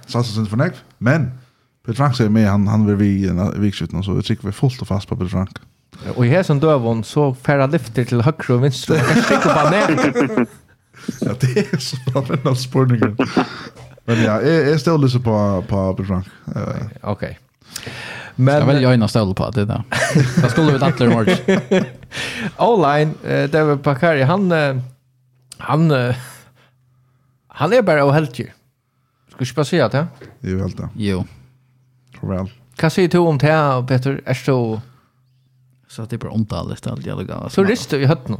[0.06, 0.70] Satsen synes for.
[0.98, 1.32] Men
[1.86, 4.52] Peter Frank säger med, han, han vill vi i vikskjuten, så jag tycker vi är
[4.52, 5.58] fullt och fast på Peter Frank.
[6.16, 9.54] Och i här som døvån så färra lyfter till höger och vinstre, og kan ikke
[9.54, 10.46] bara ner.
[11.20, 13.14] ja, det är så bra med noen spørninger.
[14.06, 16.26] Men ja, jag, jeg stod lyset på, på Peter Frank.
[16.46, 16.90] Okej.
[17.02, 17.24] ok.
[18.36, 19.82] Men, jag vill ju öjna stål på det där.
[20.42, 21.60] Jag skulle vid Atler Morge.
[22.56, 23.14] Online,
[23.52, 24.52] David Bakari, han,
[25.58, 25.92] han,
[27.54, 28.52] Han är bara oheldig.
[29.28, 30.06] Ska vi bara säga det?
[30.40, 30.88] Jo, helt det.
[30.96, 31.24] Jo.
[32.20, 32.50] Väl.
[32.82, 34.20] Vad säger du om det Peter?
[34.24, 34.80] Är så...
[35.88, 37.48] Så att det är bara ont allt allt jag lägger.
[37.48, 38.36] Så rister vi hött nu.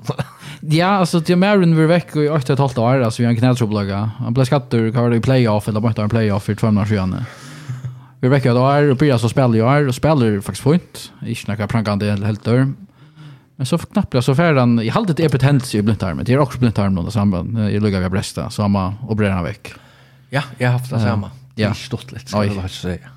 [0.61, 3.27] ja, alltså det är mer än vi veck och i 8 1/2 år alltså vi
[3.27, 4.11] har en knätroplaga.
[4.19, 7.25] Han blev skattor kvar i playoff eller bara en playoff för två månader sedan.
[8.21, 11.13] Vi veck jag då är och börjar så spela jag och spelar faktiskt fint.
[11.27, 12.73] Inte några prankande helt dörr.
[13.63, 16.25] Men så knappt så färd han i halvt ett betänt i blindtarmen.
[16.25, 17.59] Det är också blindtarmen då samband.
[17.59, 19.75] i luggar vi brösta så man opererar veck.
[20.31, 21.31] Ja, jag har haft det samma.
[21.55, 21.55] Ja.
[21.55, 23.09] Det är stort lite så jag vill säga.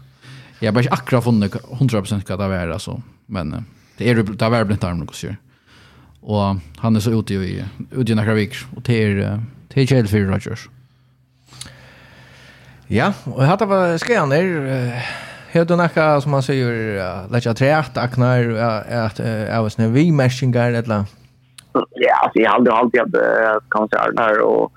[0.59, 3.01] Jag bara akkurat funnit 100% vad det är alltså.
[3.25, 3.65] Men
[3.97, 5.35] det är det är blindtarmen också ju.
[6.21, 10.19] Och han är så ute i ute i några veckor och till till Chelsea för
[10.19, 10.69] Rogers.
[12.87, 15.05] Ja, och hade var skrev ner
[15.55, 18.39] Hör du några som man säger lägga trätt aknar
[19.05, 21.03] att jag var snä vi meshingar eller
[21.73, 24.71] Ja, alltså jag aldrig alltid att kan haft konserter och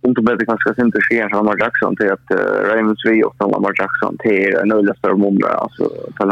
[0.00, 2.30] om du bättre kanske inte sker som Lamar Jackson till att
[2.70, 5.48] Ravens vi och Lamar Jackson till en öliga större mumma.
[5.48, 5.84] Alltså,
[6.16, 6.26] för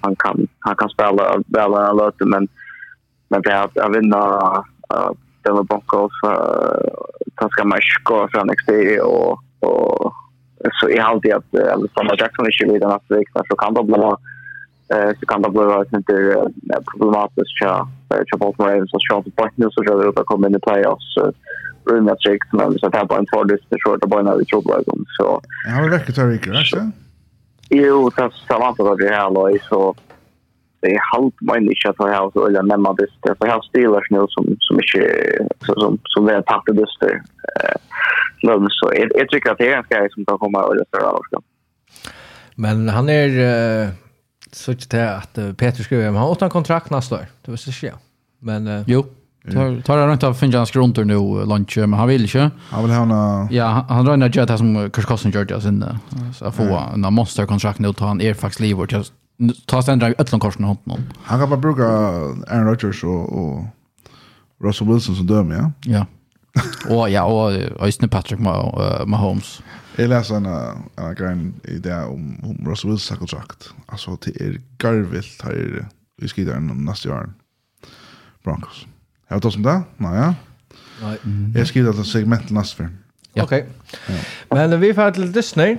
[0.00, 2.48] han kan, han kan spela bättre än löte, men,
[3.28, 4.22] men det är att vinna
[4.94, 5.10] uh,
[5.42, 6.90] Denver Broncos, uh,
[7.40, 8.70] ganska mycket från XT
[9.02, 10.12] och, och
[10.80, 13.82] så är alltid att Alexander Jackson är ju vid den här veckan så kan det
[13.82, 13.94] bli
[14.94, 16.46] eh så kan det bli att inte
[16.92, 17.60] problematiskt.
[17.60, 21.16] Ja för Baltimore Ravens och point nu så jag vill komma in i playoffs
[21.84, 24.44] runt att check men så tar på en fördel så short och bara när vi
[24.44, 26.92] tror på dem så Ja, det verkar ta rycker, va?
[27.70, 29.94] Jo, det är sant att det här då så
[30.80, 34.10] det är halt men inte att jag så eller nämna det för jag har Steelers
[34.10, 35.06] nu som som inte
[35.60, 37.76] som som det tappade det eh
[38.42, 40.84] men så jeg, jag tycker att det er ganska grej som kan komma og göra
[40.84, 41.44] större avskap.
[42.56, 43.88] Men han är uh,
[44.52, 47.26] så till att Peter skriver han har åtta kontrakt nästa år.
[47.44, 47.94] Det vill säga.
[48.40, 49.04] Men uh, jo,
[49.48, 49.82] Mm.
[49.82, 52.50] Tar han inte av hans grunter nu lunch men han vill inte.
[52.70, 55.84] Han vill ha en Ja, han drar ner jet som Chris Carson Georgia sin
[56.34, 58.88] så få en monster kontrakt nu tar han är faktiskt liv och
[59.66, 60.76] tar sen drar ett långt kors någon
[61.22, 61.84] Han kan bara bruka
[62.48, 63.64] Aaron Rodgers och och
[64.60, 65.72] Russell Wilson som dömer, ja.
[65.84, 66.06] Ja.
[66.88, 67.52] och ja, och
[67.86, 68.40] Östne Patrick
[69.06, 69.62] Mahomes.
[69.96, 70.46] Jag läser en,
[70.96, 73.70] en grej i det om, om Russell Wilson kontrakt.
[73.86, 75.86] Alltså det är garvilt här
[76.22, 77.32] i skidaren om nästa år.
[78.44, 78.86] Broncos.
[79.28, 79.82] Har du tagit som det?
[79.96, 80.34] Nej, ja.
[81.02, 81.18] Nej.
[81.54, 82.88] Jag skriver att segmentet nästa för.
[83.32, 83.44] Ja.
[83.44, 83.66] Okej.
[84.08, 84.14] Ja.
[84.48, 85.76] Men vi får till Disney.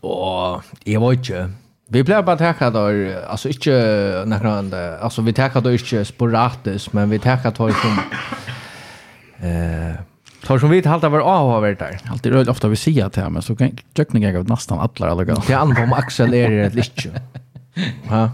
[0.00, 1.50] Och jag vet inte.
[1.88, 2.88] Vi blev bara tacka då
[3.28, 7.98] alltså inte några alltså vi tackar då inte sporatiskt men vi tackar då som
[9.40, 9.94] Eh,
[10.46, 11.98] Tar som vi inte halta var av har det där.
[12.10, 15.10] Alltid rör ofta vi ser att här men så kan jökning jag av nästan alla
[15.10, 15.42] alla gånger.
[15.46, 17.20] Det handlar om Axel är det lite.
[18.08, 18.30] Ja.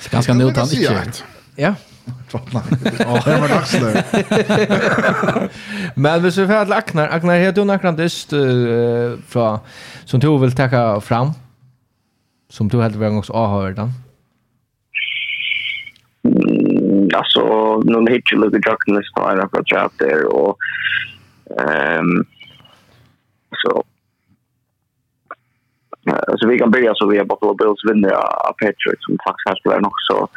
[0.00, 1.22] Så ganska nu utan inte.
[1.56, 1.74] Ja.
[2.30, 4.04] Ja, det var dags där.
[5.94, 8.28] Men vi så för att Agnar, Agnar heter hon Agnar dyst
[9.28, 9.58] från
[10.04, 11.32] som tog vill ta fram
[12.50, 13.92] som tog helt väl också har hört den
[17.14, 17.42] alltså
[17.84, 20.56] någon hitch look at jocken this time I've got out there och
[21.60, 22.24] ehm
[23.62, 23.84] så.
[26.40, 28.12] Så vi kan börja så vi har Buffalo Bills vinner
[28.48, 30.28] av Patriots som faktiskt har spelat också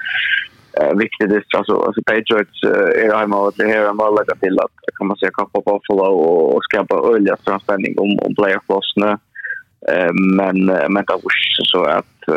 [0.80, 2.64] eh viktigt det alltså alltså Patriots
[3.04, 6.04] är hemma och det här är bara lägga till att kan man säga kan Buffalo
[6.56, 8.64] och skapa öliga spänning om om playoff
[8.96, 9.18] nu
[9.90, 12.30] Eh men men det var så att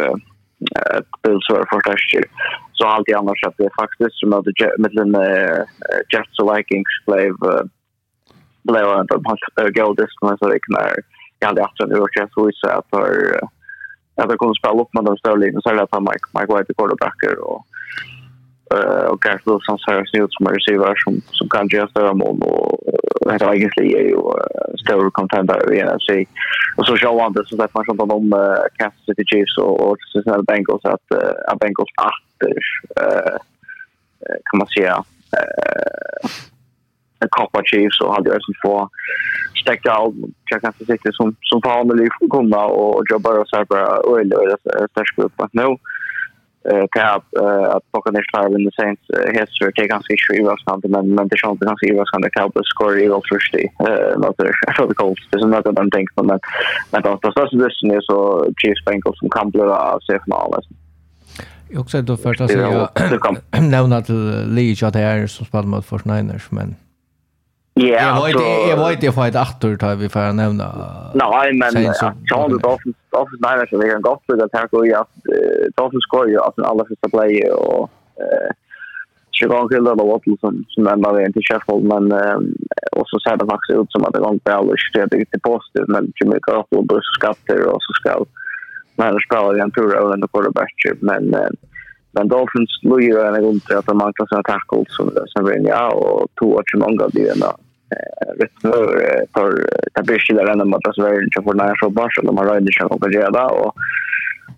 [1.23, 2.25] Bills var förstärker.
[2.73, 4.47] Så allt i annars att det faktiskt som att
[4.79, 5.11] mellan
[6.13, 7.33] Jets och Vikings blev
[8.69, 10.77] blev en helt gold distance så det kan
[11.39, 13.41] jag hade haft en urkast så så att för
[14.17, 16.53] att det kommer spela upp med de större linjerna så är det att Mike Mike
[16.55, 17.67] White quarterbacker och
[18.77, 22.43] eh och Gareth Wilson ser Snut som en receiver som, som kan göra större mål
[22.43, 24.21] och heter egentligen är ju
[24.85, 26.29] stor contender i NFC.
[26.77, 29.81] Och så kör han det så att man som om uh, Kansas City Chiefs och,
[29.81, 32.53] och Cincinnati Bengals att uh, Bengals efter
[33.01, 33.37] eh
[34.51, 36.29] kan man säga uh,
[37.31, 38.91] Copa Chiefs och hade ju som få
[39.63, 44.33] stäcka av Kansas City som, som familj med och jobbar och så här bara öl
[44.33, 45.33] och det är grupp.
[45.39, 45.77] Men nu
[46.71, 47.23] eh tab
[47.77, 49.03] att plocka ner Star in the Saints
[49.41, 53.01] history det ganska skriva sant men men det känns ganska skriva sant att Cowboys score
[53.05, 56.23] i all första eh något där för the Colts det är något att man på
[56.23, 56.39] men
[56.91, 58.19] men då så så det är så
[58.59, 60.61] Chiefs Bengals som kan bli av sig från alla
[61.69, 62.89] Jag också då först att jag
[63.71, 66.75] nämna till Lee att det är som spelar mot 49ers men
[67.77, 70.67] Ja, jag vet inte, jag vet inte för ett åttor tar vi för att nämna.
[71.15, 72.79] Nej, men Sean det då
[73.11, 75.15] då nej men så vi kan gå för det här går ju att
[75.77, 78.51] då så ska ju att alla första play och eh
[79.31, 82.13] så går det då vad som som ändå är til Sheffield men
[82.97, 85.25] och så ser det faktisk ut som at det gang til alle ikke det er
[85.27, 88.21] ikke positivt men ikke mye godt, og buss skatter og så skal
[88.99, 91.35] men spelar igjen tur och ändå quarterback men
[92.17, 96.29] Men Dolphins lugger en grunn til at det mangler sina tackles som, som vinner, och
[96.39, 97.64] tog att många blir en av
[97.95, 101.91] Eh, retnur eh, tar eh, tabishi där ända mot oss världen så får nära så
[101.91, 103.75] bars och de har röjde sig och reda och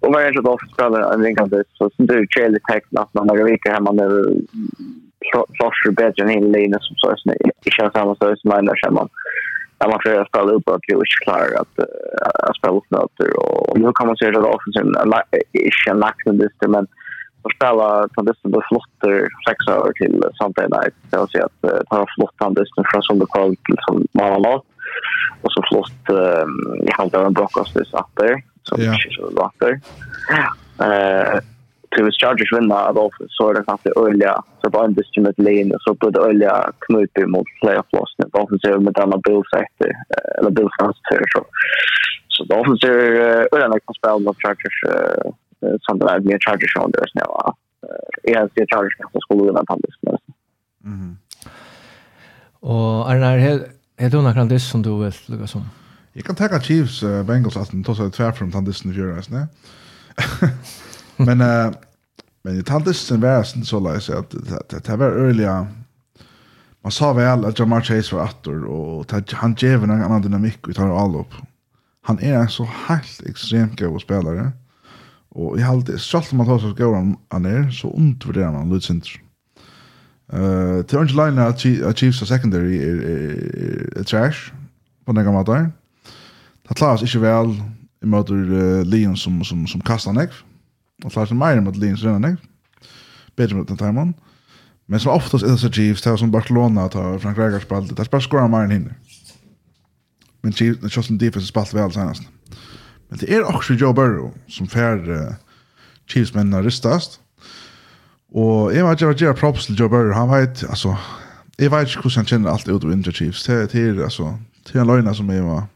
[0.01, 3.29] och varje så ofta spelar en liggande så som du tjäl i texten att man
[3.29, 4.09] har viker hemma nu
[5.57, 8.91] slåss bättre än hela linjen som så är det känns samma stöd som man där
[8.91, 9.09] man
[9.81, 11.79] när man försöker spela upp att vi inte klarar att,
[12.49, 14.87] att spela upp nöter och nu kan man se att det är offensivt
[15.53, 16.87] inte en nackdel men
[17.47, 19.17] får spela De spelar Tandisten flotter
[19.49, 20.95] sex över till Sunday night.
[21.11, 24.61] Det vill säga att eh, uh, de flott Tandisten från Sunderkvall till som Malalag.
[25.43, 28.29] Och så flott eh, um, i halvdelen Brockostis efter,
[28.63, 28.97] som yeah.
[28.97, 29.71] Kishu efter.
[30.87, 31.39] Uh,
[31.97, 35.95] Hvis Chargers vinner Adolphus, så er det kanskje Ølja, så bare en distrikt linje, så
[36.01, 36.55] burde Ølja
[36.87, 38.27] knupe mot playoff-låsene.
[38.35, 39.95] Dolphins er med denna Bills eh,
[40.39, 40.99] eller Bills hans
[41.33, 41.43] så.
[42.35, 44.79] Så Dolphins er Ølja kan spille mot Chargers
[45.81, 46.39] som det är det er
[46.93, 47.27] där ja.
[47.29, 47.55] va.
[48.23, 49.95] Jag ser som skulle skolan och pandis.
[50.79, 51.17] Mhm.
[52.61, 53.39] Och Arnar
[53.97, 55.65] är det några kandis som du vil lägga som?
[56.13, 59.47] Jag kan ta Chiefs uh, Bengals att ta sig tvärfrån tandisten i fjöras, nej.
[61.17, 61.73] men uh,
[62.43, 64.31] men tandisten var så läs att
[64.85, 65.67] det var earlier
[66.87, 70.75] man sa väl att Jamar Chase var attor och han gav en annan dynamik och
[70.75, 71.35] tar all upp.
[72.03, 74.53] Han är så helt extremt god spelare.
[75.37, 79.19] Og jeg halte, stralt man tar seg skåren han er, så undervurderer man Lutsinter.
[80.33, 81.61] Uh, til Orange Line at
[81.99, 84.53] Chiefs og secondary er, er, er, trash
[85.07, 85.69] på den gamle der.
[86.67, 87.53] Det klarer ikke vel
[88.03, 90.41] i møter uh, Leon som, som, som kastar nekv.
[91.03, 92.89] Det klarer seg mer mot Leon som renner nekv.
[93.37, 94.15] Bedre mot den timen.
[94.89, 97.91] Men som oftast er det så Chiefs, det er som Barcelona tar Frank Rægars spalt,
[97.91, 98.97] det er bare skåren mer enn hinner.
[100.43, 102.25] Men Chiefs, det er sånn defense spalt vel senest.
[102.25, 102.36] Mm.
[103.11, 105.35] Men det er også Joe Burrow som fer uh,
[106.09, 107.21] Chiefs-mennene ristast.
[108.35, 110.13] Og jeg vet ikke hva gjør props til Joe Burrow.
[110.15, 110.97] Han vet, altså,
[111.59, 113.47] jeg vet ikke hvordan han kjenner alt ut av India Chiefs.
[113.47, 114.35] Det det er, altså,
[114.67, 115.67] det er en løgna som jeg var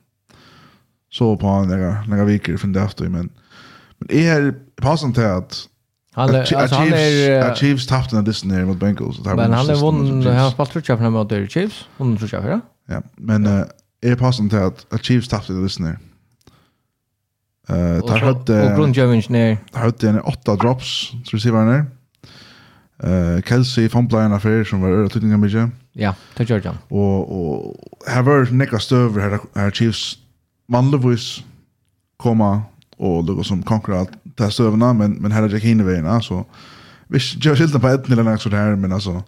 [1.11, 1.69] så på han
[2.09, 3.31] når jeg viker fra det efter, men,
[4.01, 5.67] men jeg er passende til at
[6.15, 9.25] Han är alltså han är Chiefs tappade den disten här mot Bengals.
[9.25, 12.51] Men han har vunnit han har spelat trutcha för mot Chiefs, vunnit trutcha för.
[12.51, 13.65] Ja, Ja, men eh
[14.03, 15.99] är passande till att Chiefs tappade den disten här
[17.71, 18.59] tar der hadde...
[18.65, 19.57] Og grunnjøvingen er?
[19.73, 21.89] Tar hadde en åtta drops, så du sier hva han
[23.01, 25.63] Uh, Kelsey fomplade en affær som var øra tydninga mykje.
[25.97, 26.81] Ja, det gjør han.
[26.93, 30.19] Og, og her var nekka støver her, her Chiefs
[30.69, 31.39] vanligvis
[32.21, 32.51] komma
[32.99, 34.05] og lukka som konkurra
[34.39, 36.45] där støvna, men, men her er Jack Hineveien, alltså.
[37.09, 39.23] Vis jag skilta på ett eller något så här men alltså.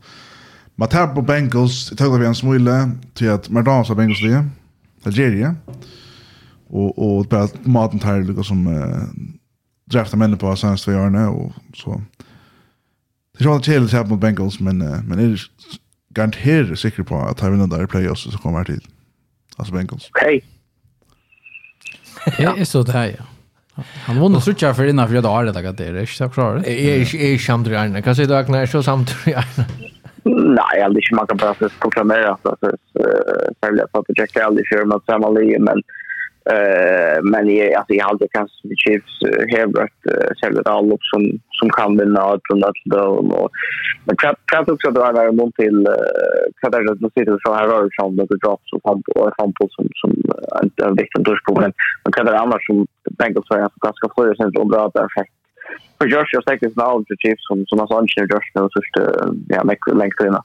[0.76, 4.48] Man tar på Bengals, det tar vi en smule till att Mardans har Bengals det.
[5.04, 5.56] Algeria.
[5.66, 5.72] ja
[6.72, 9.06] og og bara maten tar liksom som eh,
[9.92, 12.00] drafta männen på senaste två åren och så
[13.38, 15.40] det är ju chill att mot Bengals men uh, men det är
[16.14, 18.80] garanterat säker på att han vinner där playoffs så kommer till
[19.56, 20.10] alltså Bengals.
[20.10, 20.44] Okej.
[22.36, 23.24] Det är så det här ja.
[24.04, 26.28] Han vann och sucha för innan för jag har det där det är inte så
[26.28, 26.66] klart.
[26.66, 28.02] Är är Shamdri Arne.
[28.02, 29.66] Kan se då när så Shamdri Arne.
[30.24, 34.14] Nej, jag vill inte man kan bara så proklamera att så så så jag får
[34.16, 35.82] checka aldrig för med Samalien men
[36.50, 39.14] Eh men jag alltså jag hade kanske the Chiefs
[39.52, 39.98] Herbert
[40.40, 43.50] själva all upp som som kan vinna och från att då och
[44.04, 45.88] men kan kan också dra vara mot till
[46.60, 49.88] kan det då sitter så här rör som det drops och pump och pump som
[50.00, 50.10] som
[50.64, 51.72] inte är viktigt då men
[52.04, 52.86] men kan det annars som
[53.18, 55.34] Bengals så jag ganska flyr sen och bra där effekt
[55.98, 58.80] för Josh jag säkert snabbt Chiefs som som har sån Josh nu så
[59.48, 60.42] ja mycket längre innan.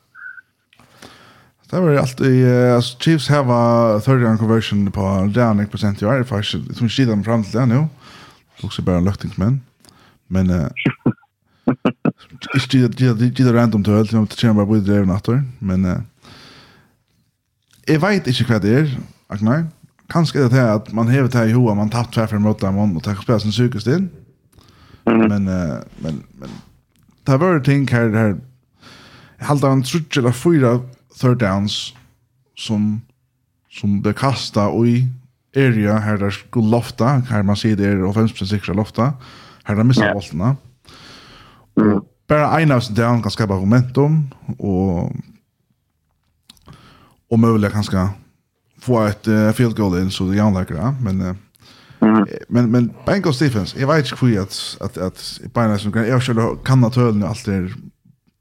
[1.69, 6.23] Det var allt i alltså Chiefs hava third down conversion på down procent i år
[6.23, 7.87] faktiskt som skidar dem fram till det nu.
[8.61, 9.61] Tog sig bara löktingsmän.
[10.27, 10.67] Men eh
[12.97, 13.13] det
[13.43, 15.43] det random till öl till chamber bara det även åter.
[15.59, 15.99] Men eh
[17.85, 18.99] jag vet inte vad det är.
[19.27, 19.39] Ak.
[20.07, 23.03] Kanske det här att man hevet här i hoa man tappt tvärför mot dem och
[23.03, 24.09] tar spela sin psykiskt in.
[25.03, 26.49] Men men men
[27.23, 28.37] det var ting här här
[29.39, 30.79] halda en trutch eller fyra
[31.17, 31.93] third downs
[32.55, 33.01] som
[33.69, 35.07] som det kasta och i
[35.55, 39.13] area här där skulle lofta, här man ser det är offensivt säkra lofta.
[39.63, 40.55] Här där missar bollarna.
[41.81, 42.01] Mm.
[42.27, 45.11] Bara en av down kan skapa momentum och
[47.29, 48.09] och möjligen kanske
[48.79, 51.35] få ett uh, field goal in så det är anläggare, men uh,
[51.99, 52.25] Mm.
[52.47, 56.23] Men men Bengals defense, jag vet inte hur att att att Bayern som kan jag
[56.23, 57.73] skulle kan naturligt är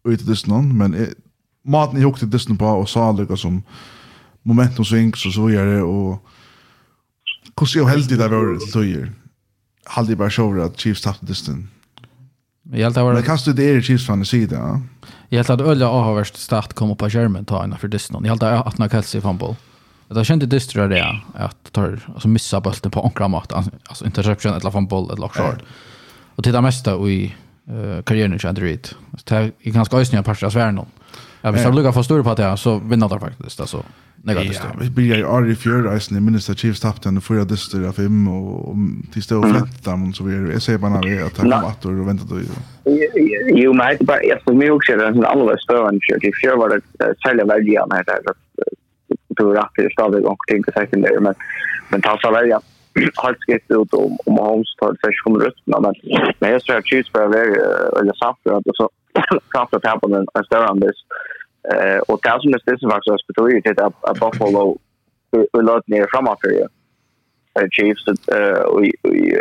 [0.08, 0.94] ut det någon men
[1.66, 3.62] maten jag hukte Disney på och sa lika som
[4.42, 6.26] momentum swings så så vidare och
[7.60, 9.12] hur så heldig det var till tjejer.
[9.84, 11.56] Hade bara show att Chiefs tappade Disney.
[12.72, 14.82] Jag hade Men kastet det är Chiefs fan sida.
[15.28, 18.20] Jag hade ölla av värst start kom upp på skärmen ta en för Disney.
[18.24, 19.56] Jag hade att när Kelsey fumble.
[20.08, 24.52] Det har kände dystra det att tar alltså missa bollen på onkla mat alltså interception
[24.52, 25.62] eller fumble eller short.
[26.36, 27.34] Och det mesta i
[27.68, 28.88] eh karriären i Android.
[29.24, 30.86] Det är ganska ösnja parter av svärnon.
[31.47, 33.61] Ja, hvis de lukkar for større på det, så vinner de faktisk.
[33.61, 33.84] Alltså,
[34.26, 34.61] negativt.
[34.64, 37.92] Ja, vi blir ju arg i fjörreisen i at Chiefs tappte den förra dyster av
[37.92, 38.76] fem og och
[39.12, 41.64] tills det var flättan och så er Jag säger bara när vi at tagit kom
[41.64, 42.38] att och väntat och...
[43.62, 46.01] Jo, men det är bara, jag tror mig også er en annerledes större än.
[46.22, 46.80] I fjör var det
[47.22, 48.36] sälja väljaren här her, at
[49.28, 51.34] du att det är stadig och ting til sekundär, men,
[51.90, 52.62] men ta tassa väljaren
[53.14, 55.94] har skrivit ut om, om Holmes tar det først kommer ut, Men,
[56.40, 57.30] men jeg tror at Chiefs bare er
[57.99, 58.86] veldig Safford, og så
[59.55, 61.36] Safford tappade en större än dyster.
[61.74, 64.78] Eh och det som är det som faktiskt att betona det att Buffalo
[65.30, 66.66] vi låt ner framåt för ju.
[67.60, 69.36] Eh Chiefs eh vi vi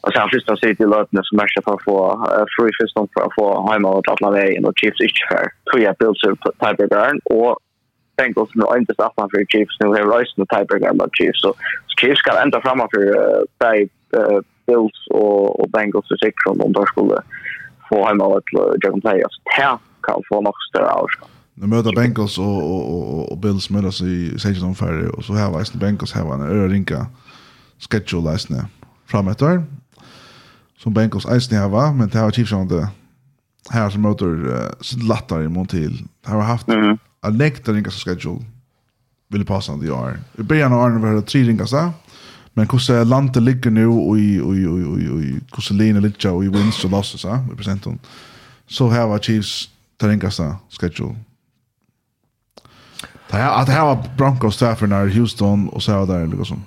[0.00, 2.26] och sen första City låt ner som matcha för få
[2.56, 6.52] free fist on för få hemma mot Atlanta och Chiefs inte för tre bills på
[6.60, 7.58] tiebreaker och
[8.16, 11.54] Bengals nu inte staffa för Chiefs nu har Rice nu tiebreaker mot Chiefs så
[12.00, 13.02] Chiefs ska ända framåt för
[14.18, 17.20] eh Bills och och Bengals så säkert om de skulle
[17.88, 18.44] få hemma mot
[18.82, 19.24] Jaguars.
[19.24, 19.40] Alltså
[20.06, 21.30] kan få nok større avskap.
[21.58, 25.34] Nu möter Bengals och, och, och, och Bills möter sig i 16 omfärg och så
[25.34, 27.06] här var Eisen Bengals här var en örinka
[27.78, 28.66] schedule Eisen
[29.06, 29.64] framöver
[30.78, 32.88] som Bengals Eisen här var men det har var Chiefs det
[33.70, 36.84] här som möter uh, sin lattar i mån till det har haft mm.
[36.84, 36.98] -hmm.
[37.26, 38.44] en läkt örinka schedule
[39.28, 41.90] vill passa det år i början av åren var det tre ringa så
[42.54, 45.74] men hur landet ligger nu och i och i och i och i hur ser
[45.74, 47.98] ligger och i wins och losses så i procenten
[48.66, 51.14] så här var Chiefs det ringaste schedule.
[53.30, 56.62] Det här, att det här var Broncos därför när Houston och så här där liksom.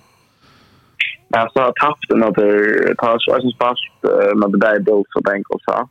[1.38, 4.04] Alltså tappt när det tar så som fast
[4.36, 5.90] med det där Bills och Bengals så.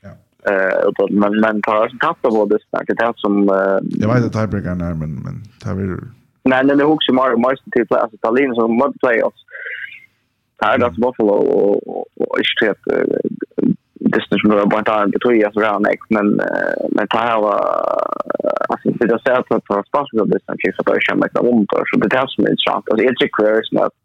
[0.00, 0.10] Ja.
[0.50, 3.48] Eh men men tar tappt av det snacket det som
[3.82, 5.84] Jag vet att tiebreaker när men men tar vi
[6.42, 9.42] Nej, nej, det är också mer mer till plats att Italien som mode playoffs.
[10.62, 12.38] Här det Buffalo och och och
[14.10, 16.26] det som var bara tar en betröja för han men
[16.94, 17.58] men det här var
[18.68, 21.66] alltså det jag säger att på spasiga det som chiefs att jag känner mig om
[21.68, 23.96] då så det tas med sant alltså det är så att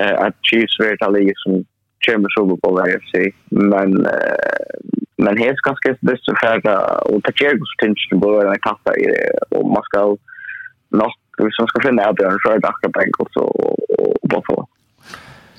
[0.00, 1.64] eh att chiefs vet alla ju som
[2.06, 3.12] chamber så på varje FC
[3.50, 3.90] men
[5.16, 9.06] men helt ganska det så för och det ger oss tension på den kaffe i
[9.50, 10.00] och man ska
[10.90, 14.68] nog vi som ska finna avgörande för att akta Bengals och, och, och, och, och,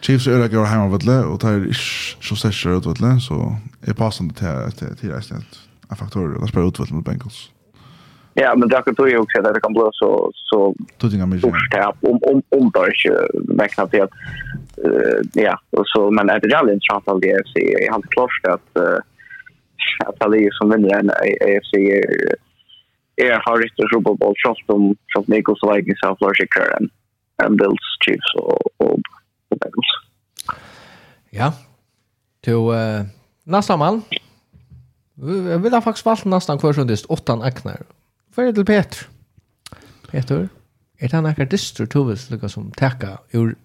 [0.01, 3.19] Chiefs er ikke hjemme, av du, og det er ikke så større ut, vet du,
[3.23, 3.37] så
[3.87, 5.43] er passende til, til, til reisen
[5.91, 7.51] en faktorer, og det spør ut, vet mot Bengals.
[8.37, 10.09] Ja, men det er ikke tog jeg at det kan bli så,
[10.49, 10.59] så
[11.41, 13.13] stort tap, om, om, om det ikke
[13.61, 14.17] vekkene til at,
[14.85, 15.55] uh, ja,
[15.91, 18.99] så, men er det jævlig interessant av det, jeg har klart at, uh,
[20.05, 22.37] at det er som vinner en AFC er,
[23.25, 26.91] er har rett og Super Bowl, tross om, tross Nikos Vikings har flere sikkert
[27.41, 29.01] enn Bills, Chiefs og, og
[29.57, 29.87] Bengals.
[31.29, 31.53] Ja.
[32.41, 33.05] Till uh,
[33.43, 34.01] nästa man.
[35.13, 37.81] Vi vill ha faktiskt valt nästan kvar sundist åttan aknar.
[38.31, 39.07] För till Peter.
[40.11, 40.49] Peter.
[40.97, 43.55] Är han akar distro tovis lika som täcka ur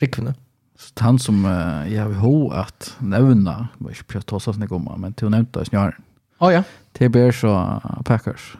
[0.00, 0.34] rikvene?
[0.78, 4.38] Så han som uh, jag vill ha att nämna, jag vet inte om jag tar
[4.38, 6.02] sig men till nämnda snören.
[6.38, 6.62] Oh, ja.
[6.92, 8.56] Det blir så Packers.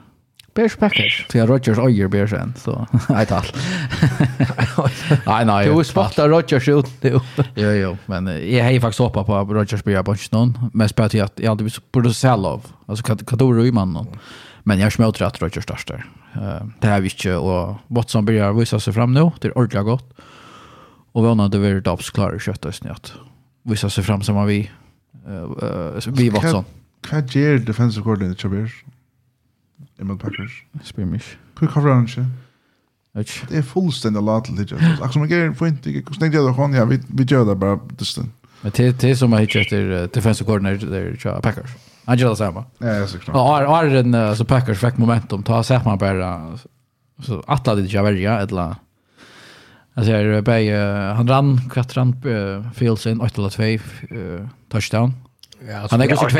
[0.54, 1.26] Bears Packers.
[1.32, 3.54] Så jag Rodgers öjer Bears sen så nej tack.
[5.26, 5.74] Nej nej.
[5.74, 7.20] Du spottar Rodgers ut nu.
[7.54, 11.30] Jo jo, men jag har faktiskt hoppat på Rodgers blir Bunch någon, men spelat jag
[11.36, 12.66] jag hade borde sell av.
[12.86, 14.06] Alltså Kadoro i mannen.
[14.62, 16.04] Men jag smält att Rodgers där.
[16.80, 19.30] Det här visste och Watson börjar visa sig fram nu.
[19.40, 20.14] Det är ordentligt gott.
[21.12, 23.12] Och vånar det blir Dobbs klarar köttet snett.
[23.62, 24.70] Visa sig fram som vi
[26.06, 26.64] vi Watson.
[27.10, 28.84] Vad gör defensive coordinator Bears?
[30.02, 30.58] Emil Packers.
[30.84, 31.22] Spyr mig.
[31.58, 32.26] Hva cover han ikke?
[33.48, 34.78] Det er fullstendig lat til det.
[34.78, 37.78] Akkurat som jeg får ikke, hvordan tenkte jeg det ja, vi vi gjør det bare
[38.00, 38.30] distant.
[38.62, 41.70] Men det är som har hittat efter defensive coordinator där tja Packers.
[42.04, 42.64] Angela Sama.
[42.78, 43.36] Ja, så klart.
[43.36, 46.58] Ja, har den alltså Packers fick momentum ta sig man bara
[47.22, 48.74] så att det inte välja eller
[49.94, 52.16] Alltså jag är han rann kvartrant
[52.74, 55.14] Fields in 8 eller 2 touchdown.
[55.68, 56.38] Ja, han är också två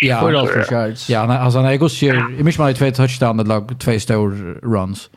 [0.00, 1.10] Ja, för all för yards.
[1.10, 4.34] Ja, han alltså han är också i mycket mer två touchdown det lag två stora
[4.62, 5.10] runs.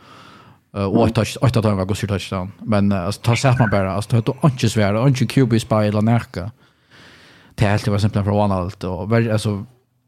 [0.78, 2.52] Eh och touch åtta touchdown var också touchdown.
[2.62, 6.02] Men alltså tar sig man bara alltså det är inte svårt, inte QB spy eller
[6.02, 6.52] närka.
[7.56, 9.66] Det är helt var simpelt för one allt och väl alltså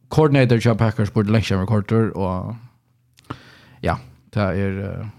[0.10, 2.56] coordinator Joe Packers borde lägga en recorder och
[3.82, 4.00] ja,
[4.34, 5.10] det är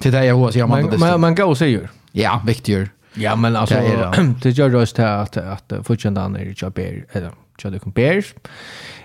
[0.00, 0.98] till det jag hoppas jag man det.
[0.98, 1.88] Men man går säger.
[2.12, 2.90] Ja, viktigt.
[3.14, 4.34] Ja, men alltså det det.
[4.42, 7.30] det gör just det att att fortsätta när det jag ber eller
[7.62, 8.22] jag det compare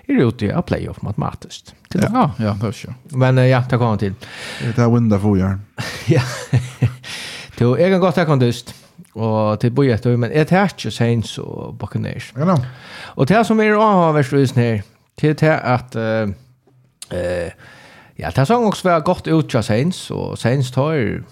[0.06, 1.74] är ute i playoff matematiskt.
[1.88, 2.94] Till Ja, ja, det är så.
[3.08, 4.14] Men ja, det kommer till.
[4.60, 5.58] Det är winda för jag.
[6.06, 6.22] Ja.
[7.56, 8.52] Till egen gott här komma
[9.12, 12.32] och till bojet men ett hatch och sen så Buccaneers.
[12.36, 12.44] Ja.
[12.44, 12.64] No.
[13.04, 14.82] Och det som är avhörvis här
[15.16, 16.02] till det att eh
[17.10, 17.52] eh
[18.14, 21.24] ja, det såg också vara gott ut just sen så sen tar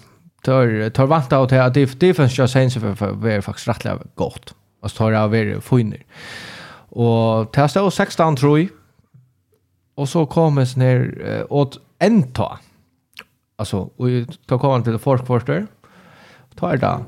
[0.45, 4.53] tar tar vant av till att det defense just sen så var faktiskt rätt gott.
[4.81, 6.03] Och så tar jag över finner.
[6.89, 8.69] Och testa 16 tror jag.
[9.95, 12.59] Och så kommer sen ner åt en ta.
[13.57, 14.07] Alltså och
[14.47, 15.67] tar kommer till folk quarter.
[16.55, 16.99] Tar det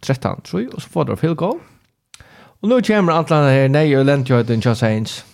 [0.00, 1.58] 13 tror jag och så får det field goal.
[2.60, 5.24] Och nu kommer Atlanta här nej och länt jag den just Saints.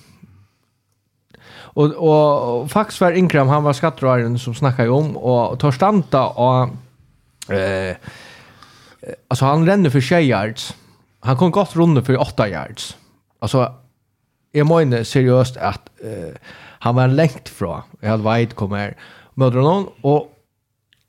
[1.77, 6.27] Och och, och faktiskt var Ingram han var skattraren som snackade om och tar stanta
[6.27, 6.69] och
[7.51, 7.97] Eh,
[9.29, 10.77] alltså han ränner för 6 yards.
[11.21, 12.97] Han kom gott runda för 8 yards.
[13.39, 13.75] Alltså
[14.53, 16.35] jag menar seriöst att eh,
[16.79, 17.83] han var längt från.
[18.01, 18.97] Jag hade wide kommer
[19.35, 20.33] mödrar någon och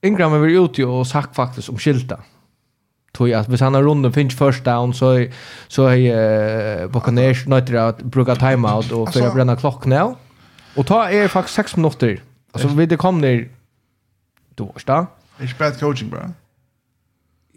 [0.02, 2.20] Ingram har väl ute och sagt faktiskt om skylta.
[3.14, 5.26] Tog att hvis han har runden finns first down så
[5.68, 10.16] så är eh, Buccaneers nöjt att bruka timeout och för att bränna klock nu.
[10.76, 12.22] Och ta är faktiskt 6 minuter.
[12.52, 13.50] Alltså vi det kom ner
[14.56, 14.74] då.
[15.42, 16.30] Ikke bad coaching, bra?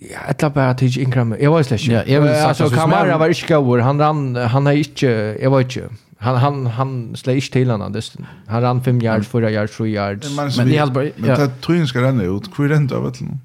[0.01, 1.35] Ja, jeg tar bare til Ingram.
[1.41, 1.93] Jeg var slett ikke.
[1.93, 3.83] Ja, jeg vil sagt, altså, Kamara var ikke gavur.
[3.85, 5.11] Han rann, han er ikke,
[5.41, 5.89] jeg var ikke.
[6.21, 8.17] Han, han, han slett ikke til han, det.
[8.49, 10.37] han rann 5 yards, fyra yards, sju yards.
[10.37, 12.49] Men, men, men, men, men, det tror ska renne ut.
[12.57, 13.41] Hvor er rent av vettelen?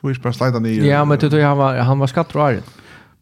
[0.00, 0.74] Hvor er bare sleit han i?
[0.86, 2.62] Ja, men det tror jeg han var, han var skatt og æren.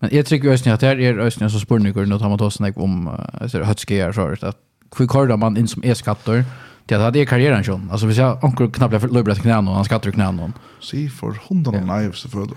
[0.01, 2.67] Men jag tycker østene att det er østene som spør nykker, nå tar man tåsen
[2.67, 3.09] ikke om,
[3.41, 4.57] jeg ser, høtske er så, att
[4.99, 6.45] hur korda man in som e-skatter,
[6.87, 7.91] det hade jag karriären som.
[7.91, 10.53] Alltså vi ser onkel knappt för löbrat knän och han skattar knän någon.
[10.81, 12.55] Se för hundarna nej så för då.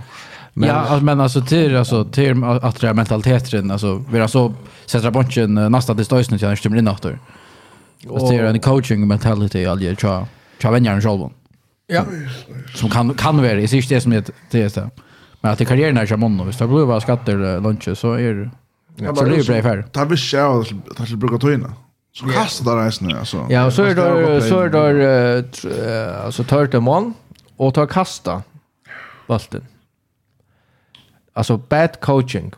[0.54, 4.28] Men, ja, alltså, men alltså till alltså till att det är mentaliteten alltså vi har
[4.28, 4.54] så
[4.86, 7.20] sätter bunchen nästa det störs nu jag stämmer in åter.
[8.08, 10.26] Och det är en coaching mentality all tror.
[10.62, 11.30] Tror vem jag själv.
[11.88, 12.06] Ja.
[12.76, 14.90] Som kan kan vara i sist det som det det så.
[15.42, 16.44] Men att det karriären är jamon då.
[16.44, 18.50] Visst det blir bara skatter lunch så är det.
[18.96, 19.86] Ja, så det blir bra för.
[19.92, 20.60] Det vill jag
[20.98, 21.66] att det brukar ta in.
[22.20, 23.48] Så kastar det reisen, alltså.
[23.50, 27.14] Ja, och så är det så är det alltså tar det man
[27.58, 28.44] och tar kasta
[29.28, 29.68] bollen.
[31.34, 32.54] Alltså bad coaching.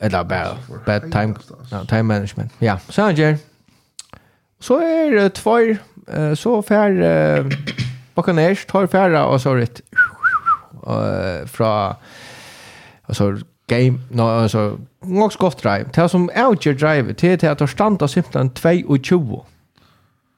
[0.00, 0.56] Eller bad,
[0.86, 1.34] bad time,
[1.72, 2.52] no, time management.
[2.58, 3.38] Ja, så han gör.
[4.60, 5.76] Så är det två,
[6.36, 7.52] så fär uh,
[8.14, 9.80] Buccaneers tar färra och så rätt
[10.86, 11.94] uh, från
[13.06, 15.90] alltså game no alltså nog skott drive.
[15.94, 19.44] Det som outger drive till till att standa simpelthen 2 och 20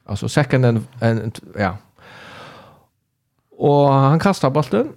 [0.05, 1.76] alltså second and, and ja.
[3.51, 4.93] Och han kastar bollen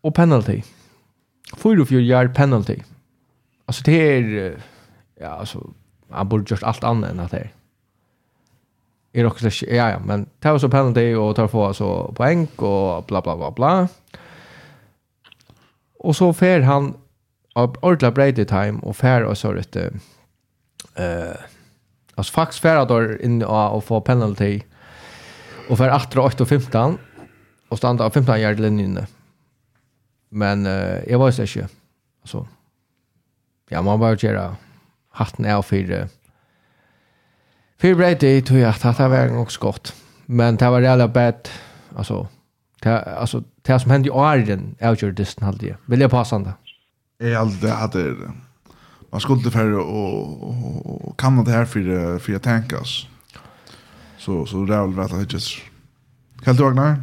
[0.00, 0.62] och penalty.
[1.56, 2.76] Fyra fyra yard penalty.
[3.66, 4.56] Alltså det är
[5.20, 5.70] ja alltså
[6.10, 7.52] han borde gjort allt annat än att det är
[9.12, 13.20] är också ja ja men tar så penalty och tar få så poäng och bla
[13.20, 13.88] bla bla bla.
[16.02, 16.94] Och så fär han
[17.54, 19.90] ordla Brady time och fär och så rätt eh
[22.14, 24.60] alltså fax fär då in och få penalty
[25.68, 26.98] och fär 8 8 och 15
[27.68, 29.06] och stanna av 15 yard linjen.
[30.28, 31.68] Men uh, jag var så inte
[32.22, 32.48] alltså
[33.68, 34.56] ja man bara göra
[35.10, 36.08] hatten är för
[37.78, 39.94] för Brady tror jag att det var en också gott.
[40.26, 41.48] Men det var jävla bad
[41.96, 42.28] alltså
[42.82, 45.76] det, alltså det som hände i Arjen avgör dysten halde jag.
[45.86, 46.52] Vill jag passa det?
[47.18, 48.16] Jag alltid att det.
[49.10, 53.06] Man skulle inte för och, och, och kamna det här för, för jag tänkas.
[54.18, 55.58] Så, så det är väl rätt att just.
[56.44, 56.96] Kan du Agnar?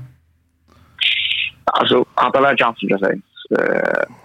[1.64, 3.22] Alltså, han tar lär chansen, jag säger.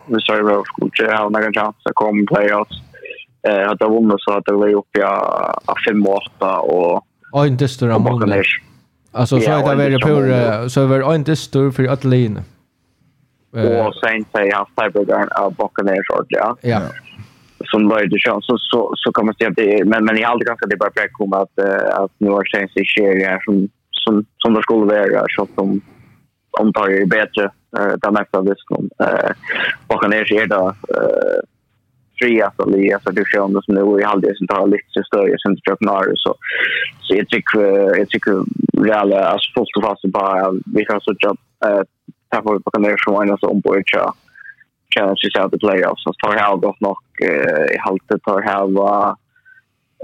[0.06, 2.82] Vi sa ju att väl, jag har några chanser, kom playoffs.
[3.48, 5.02] Eh, hade vunnit så att det var uppe i
[5.90, 7.06] 5-8 och...
[7.32, 8.42] Och inte större mål.
[9.12, 9.20] Buccaneers.
[9.20, 12.04] Alltså så Ja, är det väl pur eh, så är det inte stor för att
[12.04, 12.40] lin.
[13.52, 16.72] Och sen säger han tiebreakern av Buccaneers ordentligt.
[16.72, 16.80] Ja.
[17.70, 20.24] som var det chans så så så kan man säga det är, men men i
[20.24, 23.68] aldrig ganska det bara präck om att uh, att New York Saints är serier som
[23.90, 25.80] som som det skulle vara så att de
[26.60, 27.44] om tar ju bättre
[27.78, 29.30] eh där mesta av det som eh
[32.22, 35.02] tre att det alltså det kör ändå som nu i halvdelen som tar lite så
[35.02, 36.34] större sen till Köpenhamn så
[37.00, 37.60] så jag tycker
[37.98, 38.34] jag tycker
[38.86, 41.82] reala alltså fullt och fast bara vi kan så jobb eh
[42.30, 44.14] ta på på kan det så ändå så ombord så
[44.94, 46.04] challenge sig out the playoffs.
[46.04, 46.96] Så tar jag gott nog
[47.74, 49.16] i halvt tar här var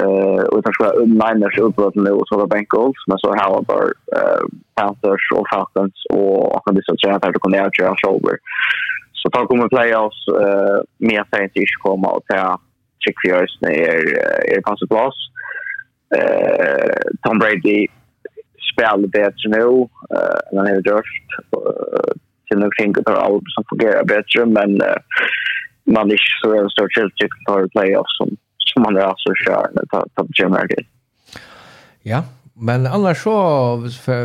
[0.03, 0.93] eh och utan ska
[1.23, 3.85] Niners uppåt nu och så var Bengals men så har var
[4.17, 4.45] eh
[4.75, 8.37] Panthers och Falcons och och det så tror jag att det kommer att göra shoulder
[9.23, 12.61] Så tar kommer playoffs eh mer sent i komma och ta
[12.99, 14.01] check för oss när är
[14.55, 15.17] är kanske plats.
[16.17, 17.87] Eh Tom Brady
[18.73, 19.67] spelar bättre nu
[20.17, 21.13] eh än han har gjort.
[22.49, 24.71] Till nu kring det all som fungerar bättre men
[25.85, 28.37] man är så en stor chelsea för playoffs som
[28.75, 30.57] som man är alltså kör ta ta Jim
[32.03, 32.25] Ja,
[32.61, 33.77] Men annars så,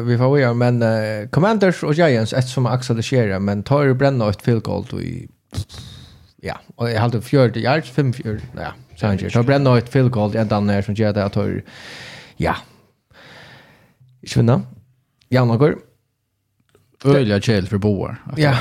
[0.05, 3.83] vi får göra, men uh, Commanders och Giants, ett som Axel det sker, men tar
[3.83, 5.29] ju bränna ett field goal då i,
[6.41, 10.11] ja, och jag hade 40 yards, 5 fjörd, ja, så han tar bränna ett field
[10.11, 11.63] goal i en som gör det att tar,
[12.37, 12.55] ja,
[14.21, 14.61] inte vinna,
[15.29, 15.77] Janna går.
[17.05, 18.21] Öliga kjell för boar.
[18.37, 18.57] Ja,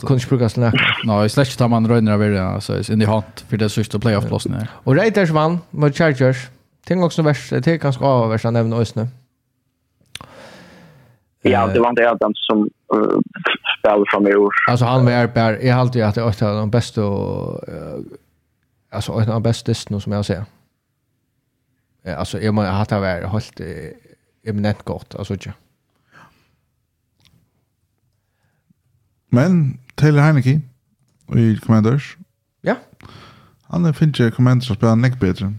[0.00, 0.74] kunde inte bruka snäck.
[1.04, 4.54] Nej, släck tar man röjner av er, så in i hand, för det sista playoff-plåsen
[4.54, 4.68] här.
[4.72, 6.48] Och Raiders vann mot Chargers
[6.86, 9.08] ting också vers det är ganska av vers han nämner nu.
[11.42, 13.20] Ja, det var inte Adam som uh,
[13.78, 14.52] spelade från i år.
[14.70, 18.00] Alltså han var bär, jag har alltid att det är de bästa uh,
[18.90, 20.44] alltså en av de bästa nu som jag ser.
[22.02, 23.60] Ja, alltså jag har haft det här helt
[24.44, 25.52] eminent gott alltså inte.
[29.28, 30.60] Men Taylor Heineke
[31.34, 32.16] i Commanders.
[32.60, 32.76] Ja.
[33.62, 35.46] Han finner Commanders att spela näck bättre.
[35.46, 35.58] Mm.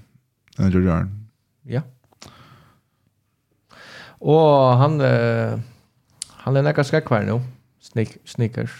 [0.59, 1.11] Eller Jørn.
[1.65, 1.81] Ja.
[4.23, 5.59] Og han, uh,
[6.45, 7.39] han er nekka skrekkvær nå,
[7.83, 8.75] Snik Snickers.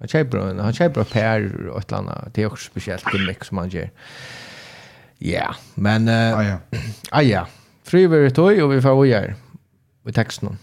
[0.00, 3.06] Han kjøper en, han kjøper en pær og et eller annet, det er også spesielt
[3.12, 3.88] gimmick som han gjør.
[5.24, 6.08] Ja, yeah, men...
[6.08, 6.56] Uh, ah, ja.
[7.16, 7.44] Ah, ja.
[7.86, 9.36] Friver i og vi får gjøre
[10.06, 10.58] i teksten.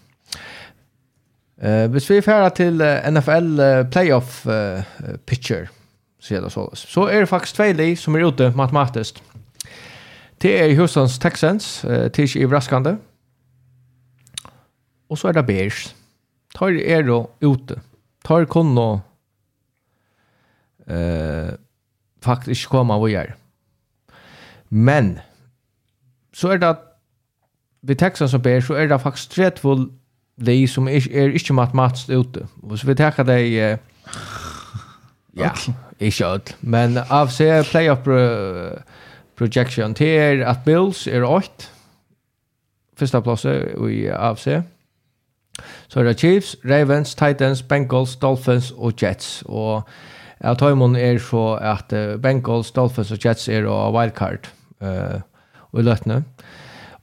[1.63, 4.83] Uh, hvis vi færer til uh, NFL uh, playoff uh,
[5.25, 5.71] pitcher,
[6.19, 6.67] så er det så.
[6.75, 9.23] Så er det faktisk tvei som er ute matematisk.
[10.43, 12.97] Det er Houston's Texans, uh, det er ikke overraskende.
[15.09, 15.95] Og så er det Bears.
[16.55, 17.79] Tar er då ute.
[18.25, 18.99] Tar kun nå
[20.91, 21.51] uh,
[22.23, 23.35] faktisk komme av å gjøre.
[24.69, 25.19] Men
[26.33, 26.75] så er det
[27.83, 29.89] vi Texans og Bears så er det faktisk 30
[30.45, 32.47] de som er, er ikke matematisk ute.
[32.63, 33.77] Og så vi tenker det uh,
[35.37, 35.51] ja,
[35.99, 36.55] ikke alt.
[36.61, 38.79] Men av seg playoff uh,
[39.43, 39.93] projection.
[39.93, 41.69] Til at Bills er 8,
[42.97, 44.61] første plass i AFC.
[45.87, 49.43] Så er det Chiefs, Ravens, Titans, Bengals, Dolphins og Jets.
[49.45, 49.83] Og
[50.41, 54.49] av Toimon er så at Bengals, Dolphins og Jets er og wildcard
[54.81, 55.19] uh,
[55.71, 56.23] og i løtene.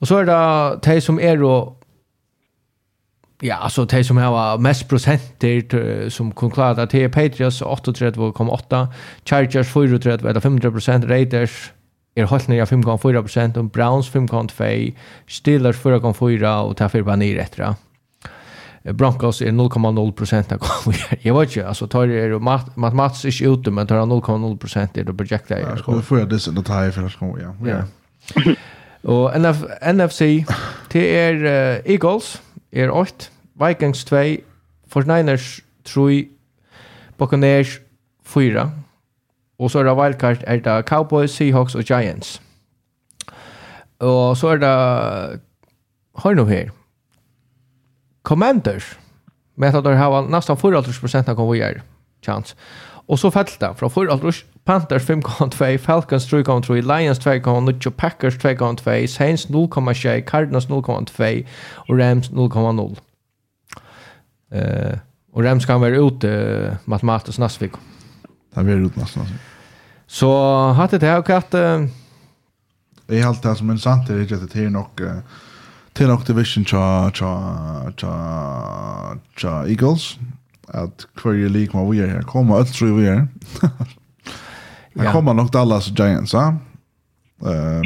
[0.01, 1.77] Og så er det de som er og
[3.43, 8.87] Ja, alltså de som har mest prosenter som kunne klare det, det Patriots 38,8,
[9.25, 11.73] Chargers 34, 500 Raiders
[12.17, 14.93] er holdt nere 5,4 og Browns 5,2,
[15.29, 17.77] Steelers 4,4 og tar fyrir bara nere etter.
[18.97, 20.53] Broncos er 0,0 procent
[21.25, 24.95] Jeg vet ikke, altså, tar er mat mat mats är ute men tar 0,0 procent
[24.95, 25.59] det projektet.
[25.59, 27.55] Ja, skal vi få det sen tar ta för att ja.
[27.67, 27.83] Ja.
[29.05, 30.45] Og NF, NFC
[30.93, 32.43] det er uh, Eagles
[32.73, 33.31] er 8,
[33.67, 34.17] Vikings 2,
[34.95, 36.29] 49ers 3,
[37.19, 37.81] Buccaneers
[38.25, 38.71] 4.
[39.61, 42.43] Og så er det wildcard, er det Cowboys, Seahawks og Giants.
[44.01, 45.41] Og så er det,
[46.23, 46.71] hør nå her,
[48.23, 48.99] Commanders,
[49.57, 51.75] med at de har nesten 40% av hva
[52.25, 52.57] chance.
[53.09, 59.47] Og så fell det, fra 40 Panthers 5,2, Falcons 3,3, Lions 2,0, Packers 2,2, Saints
[59.51, 61.45] 0,6, Cardinals 0,2
[61.89, 63.01] og Rams 0,0.
[64.53, 64.99] Uh,
[65.33, 67.73] og Rams kan være ute uh, matematisk næstvik.
[67.73, 68.00] Mm.
[68.55, 69.27] Det blir ut nästan.
[70.07, 71.85] Så hade det här katt eh
[73.09, 75.01] i allt det som är sant det är det är nog
[75.93, 80.19] till nog division cha cha cha cha Eagles
[80.67, 83.29] att query league vad vi är här komma allt tror vi är.
[84.99, 86.57] Här kommer nog Dallas Giants, va?
[87.47, 87.83] Ehm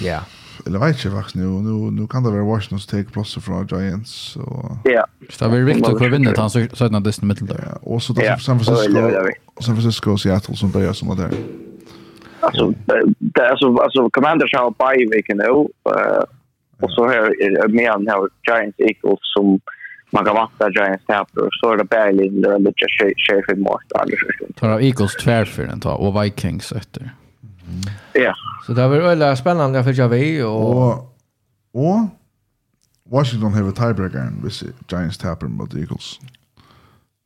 [0.00, 0.20] Ja
[0.66, 3.66] eller vet inte faktiskt nu nu nu kan det vara Washington som tar plats från
[3.66, 5.06] Giants så Ja.
[5.28, 7.78] Så det är viktigt att vinna han så så när det mitt där.
[7.82, 9.00] Och så då San Francisco.
[9.60, 11.30] San Francisco och Seattle som börjar som där.
[12.40, 12.72] Alltså
[13.18, 15.48] det är så alltså Commanders har bye week nu
[16.80, 19.60] och så här med han har Giants Eagles som
[20.12, 24.26] man kan vänta Giants tapper så är det Berlin där det ligger Sheffield Mort alltså.
[24.56, 27.10] Tar av Eagles tvärför den tar och Vikings efter.
[28.12, 28.34] Ja.
[28.66, 30.76] Så det var väldigt spännande jag fick jag og...
[30.76, 31.16] och
[31.72, 32.08] och
[33.10, 36.20] Washington har tiebreaker hvis Giants tapper mot Eagles.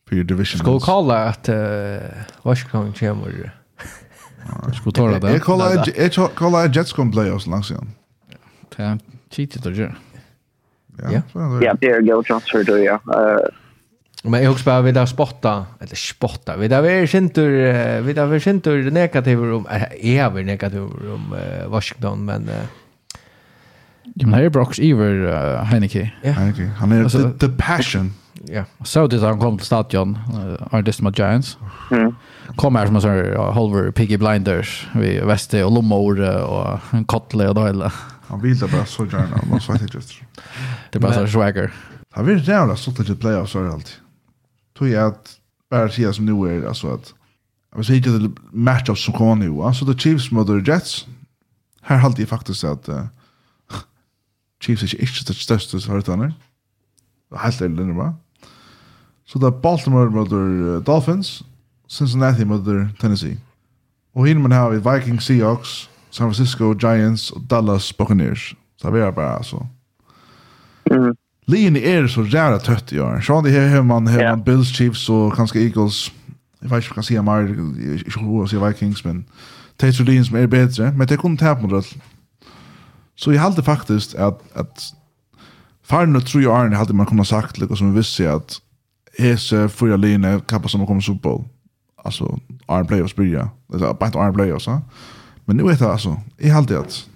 [0.09, 0.59] För division.
[0.59, 1.55] Ska kalla at uh,
[2.43, 3.55] Washington kommer.
[4.67, 5.33] Jag ska ta det.
[5.33, 7.91] Jag kallar jag kallar Jets kommer playoffs långt sen.
[8.77, 8.99] Ja,
[9.31, 9.91] cheated då ju.
[10.99, 11.23] Ja.
[11.63, 13.01] Ja, det är go transfer då ja.
[13.15, 13.64] Eh
[14.27, 18.41] Men jag husar vi där spotta, eller spotta, Vi där vi syntur vi där vi
[18.41, 19.67] syntur negativt om
[20.01, 21.35] är vi negativt om
[21.69, 22.51] Washington men
[24.15, 26.11] Ja, men det är Brox Iver uh, Heineke.
[26.23, 26.37] Yeah.
[26.37, 26.71] Heineke.
[26.79, 28.15] Han är alltså, the, the passion.
[28.45, 28.65] Ja.
[28.85, 31.59] Så det han kom till stadion, uh, Ardisma Giants.
[31.91, 32.15] Mm.
[32.57, 37.05] Kom här som en sån här Holver, Piggy Blinders, vi Väste och Lommor och en
[37.05, 37.91] Kottle och Doyle.
[38.27, 40.13] Han visar bara så gärna, man sa inte just.
[40.91, 41.73] Det är bara så swagger.
[42.11, 44.01] Han vill jävla stått till playoffs och allt
[44.79, 47.15] tror jag att bara säga som nu är alltså att
[47.71, 51.07] jag vill säga till matchups som kommer nu alltså the Chiefs mot the Jets.
[51.81, 53.07] Här hade jag faktiskt att uh,
[54.61, 56.33] Chiefs är inte det största så Det annor
[57.37, 58.15] helt ärligt nu va
[59.27, 61.43] så det är Baltimore mot the Dolphins.
[61.89, 63.37] Cincinnati mot the Tennessee.
[64.13, 68.57] Och hinner man ha Vikings Seahawks San Francisco Giants och Dallas Buccaneers.
[68.77, 69.67] Så det är bara alltså
[70.91, 71.17] mm.
[71.45, 73.21] Lien är så jävla tött i år.
[73.21, 76.11] Så det här man har man Bills Chiefs och kanske Eagles.
[76.61, 78.03] Jag vet inte om jag säger mer.
[78.05, 79.25] Jag tror jag Vikings men
[79.77, 80.93] det är Lien som är bättre.
[80.93, 81.99] Men det kunde tappa mot det.
[83.17, 84.95] Så jag hade faktiskt att att
[85.85, 88.61] Farno tror jag Arne hade man kunnat sagt liksom som vi visste att
[89.19, 91.45] Hese fyra Lien, kappa som kommer Super Bowl.
[92.05, 93.51] Alltså Arne Playoffs börja.
[93.67, 94.69] Det är bara Arne Playoffs.
[95.45, 96.21] Men nu vet jag alltså.
[96.37, 97.07] Jag hade att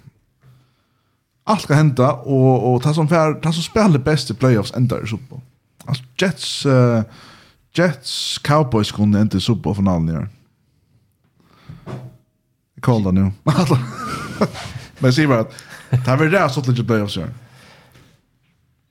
[1.49, 5.01] allt kan hända och och ta som för ta som spelar bäst i playoffs ända
[5.03, 5.41] i Super.
[5.85, 7.01] Alltså Jets uh,
[7.73, 10.29] Jets Cowboys kunde inte i Super finalen i år.
[12.75, 13.31] Jag kollar nu.
[14.99, 15.53] Men se bara att
[15.89, 17.29] det här var det så lite playoffs i år.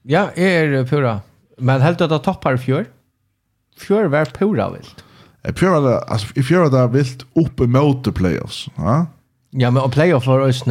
[0.02, 1.20] Ja, är pura.
[1.58, 2.86] Men helt att det toppar i fjör.
[3.78, 5.04] Fjör var pura vilt.
[5.58, 8.68] Pura, alltså i fjör var det vilt uppe mot playoffs.
[8.76, 9.06] Ja.
[9.60, 10.70] Ja, men och playoff var ösn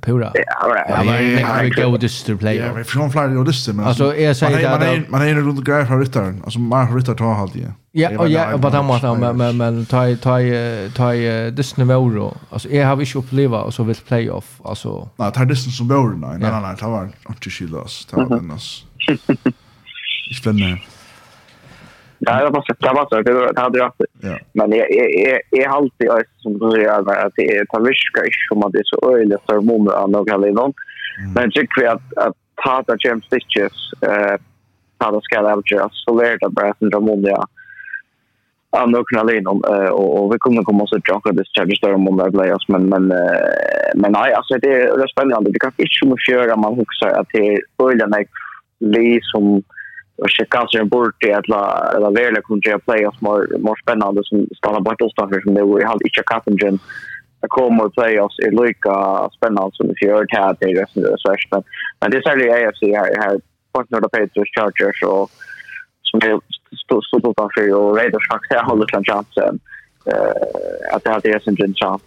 [0.00, 0.32] pura.
[0.34, 0.86] Ja, right.
[0.88, 2.56] Ja, men vi går just to play.
[2.56, 3.86] Ja, vi från Florida och just men.
[3.86, 4.70] Alltså är så där.
[4.70, 6.40] Man är man är runt grejer för ryttaren.
[6.44, 7.74] Alltså man har ryttar tar halt igen.
[7.92, 10.38] Ja, och ja, och vad han måste men men men ta ta
[10.96, 11.12] ta
[11.56, 12.36] this nivå då.
[12.50, 15.08] Alltså jag har inte upplevt och så vill playoff alltså.
[15.16, 16.38] Nej, tar det som vore nej.
[16.38, 18.06] Nej, nej, Det var inte skillas.
[18.12, 18.84] var den oss.
[20.40, 20.66] Spännande.
[20.66, 20.99] bin
[22.20, 23.92] Det var så det var så det hade jag.
[24.20, 24.38] Ja.
[24.52, 26.90] Men jag är är alltid jag som du säger
[27.26, 30.36] att det är taviska är som att det är så öjligt för många av några
[30.36, 30.72] länder.
[31.34, 34.36] Men jag tycker att att ta det James stitches eh
[34.98, 37.36] ta det ska det just så lär det bara sen de många
[38.70, 39.52] av några länder
[39.92, 43.04] och och vi kommer komma så tjocka det större större många players men men
[43.94, 47.08] men nej alltså det är det spännande det kan inte så mycket göra man huxar
[47.08, 48.28] att det är öjligt
[48.80, 49.62] lik som
[50.20, 51.62] och så kanske en bort till att la
[51.98, 55.62] la verkligen kunna göra playoffs mer mer spännande som stannar bort och utanför som det
[55.62, 56.78] var helt inte kappen
[57.42, 58.94] att komma och playoffs är lika
[59.36, 61.62] spännande som vi har här det är så så men
[62.00, 63.40] men det är särskilt AFC här här
[63.72, 65.30] partner och Patriots Chargers och
[66.02, 66.40] som är
[66.84, 69.52] stod utanför och Raiders faktiskt har lite chans eh
[70.94, 72.02] att det hade sin chans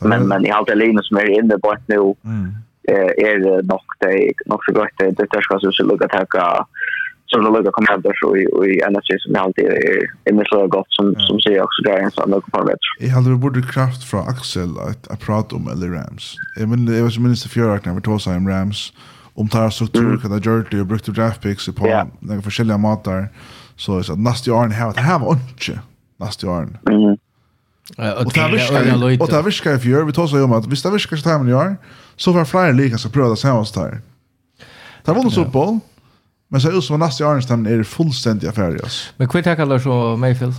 [0.00, 1.94] men men i allt det linjen som är inne på nu.
[1.94, 2.54] Mm
[2.88, 6.66] är nog det nog så gott det det ska så lugga ta
[7.26, 9.64] så det lugga kommer där så i energi som jag alltid
[10.24, 12.78] är med så gott som som säger också där en sån på vet.
[12.98, 14.70] Jag hade det borde kraft från Axel
[15.10, 16.34] att prata om eller Rams.
[16.58, 18.92] Jag men det var som minst för jag när vi tog sig om Rams
[19.34, 23.28] om tar struktur kan jag gjort det och brukte draft picks på några olika matar
[23.76, 25.80] så så nästa år har det här var inte
[26.16, 26.68] nästa år.
[26.90, 27.16] Mm.
[28.24, 30.90] Och det här viskar, och det viskar för vi tar så om att visst det
[30.90, 31.76] viskar så här man gör
[32.16, 33.98] så var flere lika som prøvde sammen der.
[35.06, 35.80] Det var noe fotboll,
[36.50, 39.12] men så er det som neste i Arnstein er fullstendig affære, altså.
[39.18, 40.54] Men hva takker du så Mayfield?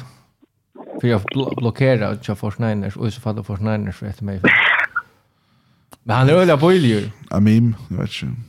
[1.02, 4.22] För jag bl blockerar att jag får Niners och så faller får Niners för ett
[4.22, 4.42] mig.
[6.04, 7.10] Men han är öliga på Ilju.
[7.30, 8.42] Amim, jag vet inte.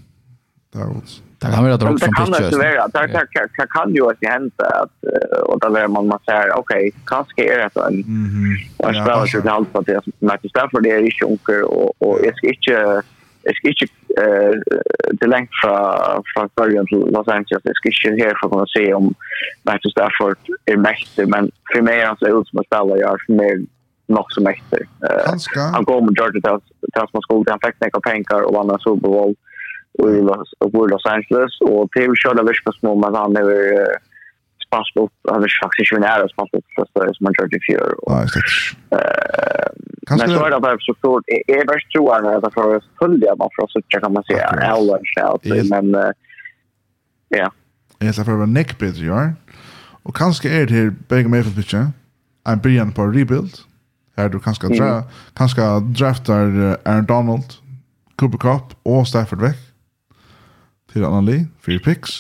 [0.72, 1.22] Det Där också.
[1.40, 1.86] Det kan vara att det
[2.16, 2.88] kan det vara.
[2.88, 4.90] Det Det kan ju att hända att
[5.42, 8.56] och där man man säger okej, kanske är det en mhm.
[8.78, 11.62] Jag spelar ju det allt på det som match där för det är ju sjunker
[11.62, 13.02] och och jag ska inte
[13.42, 13.86] jag ska inte
[14.22, 14.52] eh
[15.20, 17.62] till längt från från början till Los Angeles.
[17.64, 19.14] Jag ska inte här för att se om
[19.62, 20.34] match där för
[20.64, 23.66] är mäktig men för mig alltså ut som spelar jag för mig
[24.06, 24.82] något som mäktig.
[25.08, 25.34] Eh
[25.72, 26.60] Han går med Georgia
[26.92, 29.34] till till man skog fick några pengar och vann en så på
[29.98, 30.48] i Los,
[30.90, 31.60] Los Angeles.
[31.60, 33.48] Och Tim körde världspassmål men han är
[34.66, 37.60] spast upp, han är faktiskt ju nära spast upp så större som han körde det
[37.60, 37.94] fjol.
[40.10, 43.36] Men så är det bara så stort, är värst tror jag att för att följa
[43.36, 44.48] man för att oss kan man säga,
[45.42, 46.12] Ellen men
[47.28, 47.52] ja.
[47.98, 49.32] Jag ska vara neck bättre ju.
[50.02, 51.92] Och kanske är det här bägge med för pitchen.
[52.48, 53.54] en början på rebuild.
[54.16, 55.02] Här du kanske dra,
[55.34, 56.42] kanske draftar
[56.84, 57.44] Aaron Donald,
[58.16, 59.56] Cooper Cup och Stafford Veck
[60.92, 62.10] till annan li, för picks.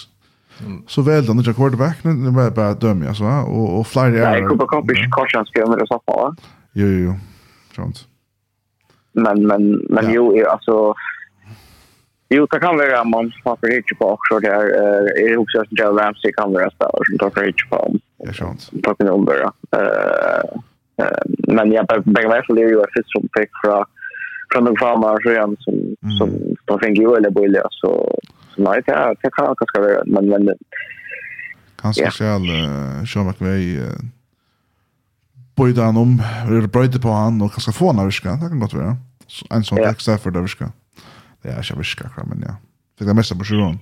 [0.66, 0.82] Mm.
[0.86, 4.30] Så väl den nya quarterback nu när jag bara dömer alltså och och flyr det.
[4.30, 6.34] Nej, Cooper Cup är kanske ska med det så på.
[6.72, 7.04] Jo jo.
[7.04, 7.14] jo,
[7.76, 8.06] Sånt.
[9.12, 10.10] Men men men ja.
[10.14, 10.94] jo alltså
[12.30, 14.64] Jo, det kan vara man har för hitch på också där
[15.24, 17.96] är det också att Joe Ramsey kan vara spelare som tar för hitch på.
[18.16, 18.70] Ja, sant.
[18.82, 19.42] Tar på nummer.
[19.76, 20.60] Eh
[21.48, 23.84] men jag bara vet väl ju att fisk som pick från
[24.52, 28.18] från de farmar så som som på fin ju eller bolla så
[28.58, 30.30] nej, det, det kan kanske vara, men...
[30.30, 30.54] men
[31.78, 32.10] Kanske ja.
[32.10, 34.00] skall uh, Sean McVay uh,
[35.56, 38.64] bøyde han om, eller bøyde på han, og kanskje få han av virka, det kan
[38.64, 38.96] godt være.
[39.54, 39.92] En sånn ja.
[39.92, 40.72] ekstra for det virka.
[41.44, 42.56] Det er ikke virka, men ja.
[42.98, 43.78] Fikk det meste på sjuron.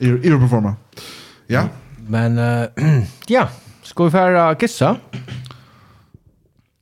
[0.00, 0.78] Europerforma.
[1.52, 1.66] Ja.
[2.08, 3.04] Men, uh,
[3.36, 3.50] ja,
[3.90, 4.94] Ska vi fære Gissa?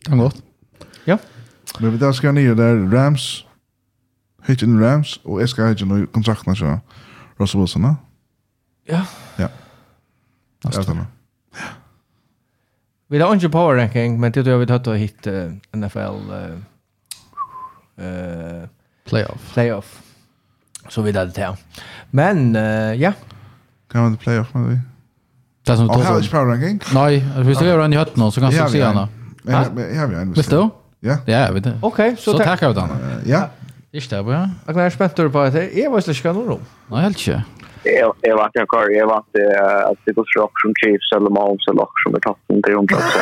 [0.06, 0.42] Kan godt.
[1.06, 1.16] Ja.
[1.80, 3.46] Men vi tar skal nye der, Rams,
[4.49, 6.80] hit in Rams, og jeg skal ikke noe kontrakten av
[7.40, 7.94] Russell Wilson, da?
[8.88, 9.05] Ja.
[9.38, 9.51] Ja.
[10.64, 11.07] Det er det.
[11.59, 11.68] Ja.
[13.09, 15.53] Vi har ikke power ranking, men det tror jeg vi har tatt å hit uh,
[15.76, 16.59] NFL uh,
[18.01, 18.64] uh,
[19.09, 19.53] playoff.
[19.55, 19.94] Playoff.
[20.88, 21.84] Så vi hadde det til.
[22.11, 23.12] Men, uh, ja.
[23.92, 24.80] Kan man playoff med det?
[25.68, 26.03] Det som tog.
[26.05, 26.82] Har ikke power ranking?
[26.96, 29.09] Nei, hvis du gjør en i høtten så kan du si henne.
[29.49, 30.34] Ja, vi har en.
[30.36, 30.68] Visst du?
[31.05, 31.20] Ja.
[31.28, 31.74] Ja, jeg vet det.
[31.82, 33.22] Okej, så, så tackar vi den.
[33.28, 33.46] Ja.
[33.93, 34.43] Ikke det, ja.
[34.68, 36.66] Jeg er spent på at jeg var slik ikke noe rom.
[36.91, 37.39] Nei, helt ikke.
[37.86, 39.39] Jeg vet ikke hva, jeg vet
[39.89, 43.14] at det går rock som Chiefs eller Mahomes eller rock som er tappen til omtrent.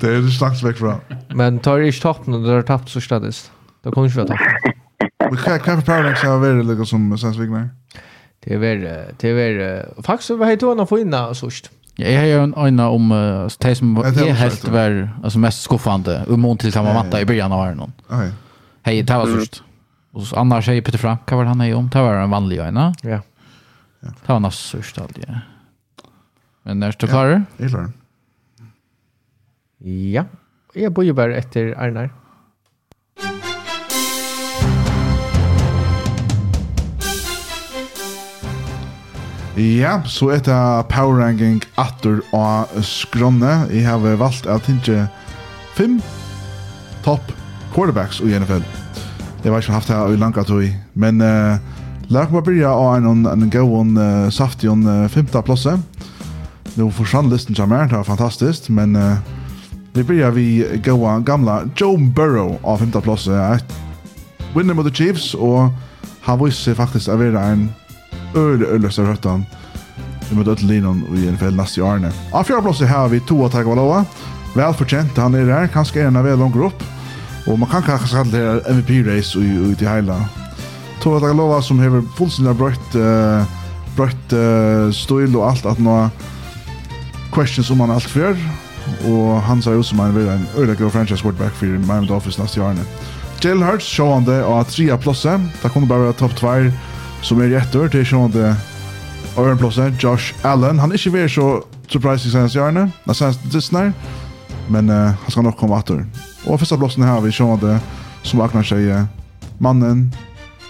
[0.00, 0.94] Det er det slags vekk fra.
[1.36, 3.34] Men tar ikke toppen når det har tapt så stedet.
[3.84, 4.80] Da kommer ikke vi tappen.
[5.24, 7.72] Men hva er for power ranks har vært lukket som Sandsvik med?
[8.44, 11.70] Det er vært, det er vært, faktisk var jeg tog å få inn av sørst.
[11.98, 15.62] Ja, jeg har jo en øyne om uh, det som var helt var alltså mest
[15.62, 17.92] skuffande och mån till samma matta i början av åren.
[18.08, 18.32] Okej.
[18.84, 19.62] Hej, det var sørst.
[20.12, 21.86] Og så annars säger Peter Frank, hva var han hei om?
[21.88, 22.90] Det var en vanlig øyne.
[23.02, 23.22] Ja.
[24.04, 25.24] Det var hans sørst alltid.
[26.64, 27.46] Men er du klarer?
[27.56, 27.92] Ja, jeg klarer.
[29.80, 30.24] Ja,
[30.74, 32.10] jag bor ju bara efter Arnar.
[39.56, 43.64] Ja, så er det Power Ranking atter og skrønne.
[43.72, 45.06] Jeg har valgt at ikke
[45.74, 46.02] fem
[47.04, 47.32] topp
[47.74, 48.64] quarterbacks i NFL.
[49.42, 50.64] Det var ikke haft her i langa tog,
[50.94, 51.58] men uh,
[52.08, 55.76] lær meg byrja av en, en god uh, saftig on uh, femte plasse.
[56.74, 59.18] Nå forstand listen kommer, det var fantastisk, men uh,
[59.94, 60.46] vi byrja vi
[60.84, 63.58] gåa gamla Joe Burrow av femta plasse.
[64.54, 65.70] Winner mot the Chiefs, og
[66.24, 67.68] han viser seg faktisk å være en
[68.34, 69.44] øyelig øyelig øløse røttan
[70.30, 72.10] vi møter ødel linon i NFL neste årene.
[72.32, 74.04] Av fjerde plass har vi to av Tagovaloa.
[74.54, 75.70] Velfortjent, han er der.
[75.72, 76.84] Kanskje er han vel langer opp.
[77.46, 80.16] Og man kan kanskje kalle det MVP-race ut i heila.
[81.02, 83.44] Tove Dagalova som har fullstendig brøtt, uh,
[83.96, 85.98] brøtt uh, støyl og alt at nå
[87.34, 88.38] questions om han alt før.
[89.08, 92.38] Og han sa jo som han vil en øyelig god franchise quarterback for Miami Dolphins
[92.38, 92.84] neste årene.
[93.44, 95.40] Jalen Hurts sjående av tria plosset.
[95.62, 96.54] Det kunne bare være topp 2
[97.24, 98.54] som er rett år til sjående
[99.36, 100.78] og Aaron Plosset, Josh Allen.
[100.78, 101.48] Han er ikke vært så
[101.90, 102.86] surprising senest i årene.
[103.04, 103.90] Det er senest Disney.
[104.68, 106.06] Men uh, han ska nog komma åter.
[106.46, 107.80] Och första blåsen här vi körde
[108.22, 109.06] som Agnar säger
[109.58, 110.12] mannen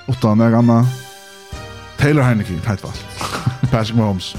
[0.07, 0.86] åtta när Anna
[1.99, 3.05] Taylor Heineke tajt fast.
[3.70, 4.36] Patrick Mahomes.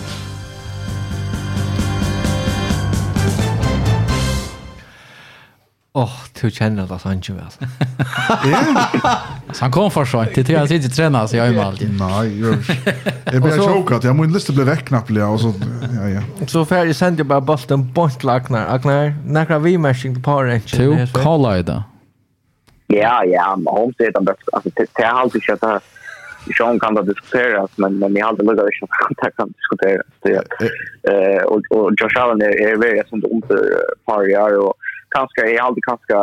[5.98, 7.52] Åh, du känner att han inte väl.
[9.54, 12.00] Så han kom för så inte till han sitter träna så jag är med alltid.
[12.00, 14.04] Nej, jag är bara chockad.
[14.04, 15.54] Jag måste lista bli väck knappt och så
[16.02, 16.48] ja ja.
[16.48, 18.68] Så färdig jag sände bara bollen bort lagnar.
[18.76, 20.78] Agnar, några vi matching på par inte.
[20.78, 21.84] Du kolla det.
[22.88, 25.84] Ja, ja, hon säger att det alltså det är alltid så att
[26.58, 30.08] Sean kan da diskuteras, men, men jeg har aldrig lugat att at kan diskuteras.
[30.22, 30.30] Så,
[31.12, 33.64] eh, och och Josh Allen är är veldig som det omtør
[34.06, 34.74] par år, och
[35.16, 36.16] kanske jag alltid kanske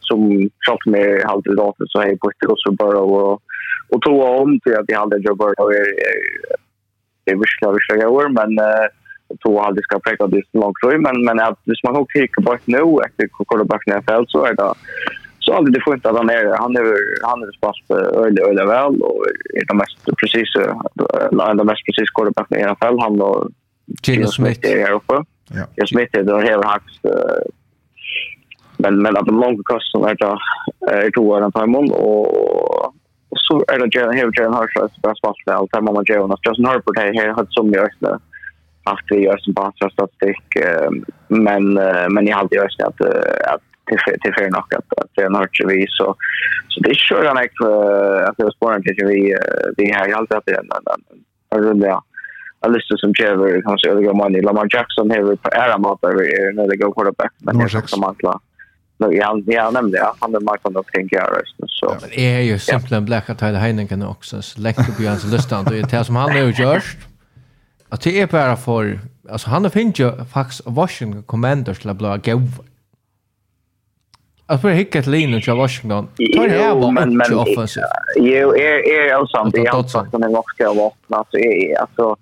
[0.00, 0.20] som
[0.66, 3.42] shot med hade då så hej på ett så bara och
[3.88, 5.86] och tog om till att jag hade Joe Burrow är
[7.24, 8.50] det är visst jag jag var men
[9.40, 12.42] tog aldrig ska präkta det så långt tror men men att hvis man också kikar
[12.42, 14.74] på nu efter quarterbacken i NFL så är det
[15.38, 16.86] så aldrig det fint att han är han är
[17.22, 19.24] han är pass på öle öle väl och
[19.60, 20.48] är det mest precis
[21.58, 23.50] det mest precis quarterback i NFL han och
[24.02, 25.14] Gino Smith är uppe.
[25.54, 25.64] Ja.
[25.74, 27.04] Jag är då har haft
[28.78, 30.38] men men att de långa kosten är då
[30.90, 32.94] är två år per mån och
[33.36, 35.14] så är det jag här jag har så bra
[35.46, 38.20] väl där mamma Joe och Justin Harper det här har som jag så
[38.84, 40.46] att det görs en bra statistik
[41.28, 41.64] men
[42.14, 43.00] men jag hade ju också att
[43.52, 46.14] att till till för nog att att det är något vi så
[46.68, 47.36] så det är ju en
[48.28, 49.36] att det var spåren till vi
[49.76, 50.62] vi har ju alltid att det är
[51.50, 52.02] en runda
[52.66, 56.52] en lista som Jever kanske övergår man i Lamar Jackson här på era mat över
[56.52, 58.40] när det går quarterback men det är också mantla
[58.98, 60.14] No, ja, ja, nämnde jag.
[60.20, 61.42] Han är marknaden att tänka här.
[61.66, 61.96] Så.
[62.00, 64.42] Men det är ju simpelthen att till Heineken också.
[64.42, 65.64] Så läcker på hans lustan.
[65.64, 66.96] Det är det som han har gjort.
[67.88, 69.00] Att det är bara för...
[69.30, 72.46] Alltså han har finns ju faktiskt Washington Commanders till att bli gåva.
[74.46, 76.08] Alltså för att hicka till linjen till Washington.
[76.36, 77.84] Ta det här bara inte offensivt.
[78.16, 79.54] Jo, är det sant.
[79.54, 81.16] Det är han som är norska vapna.
[81.80, 82.16] Alltså,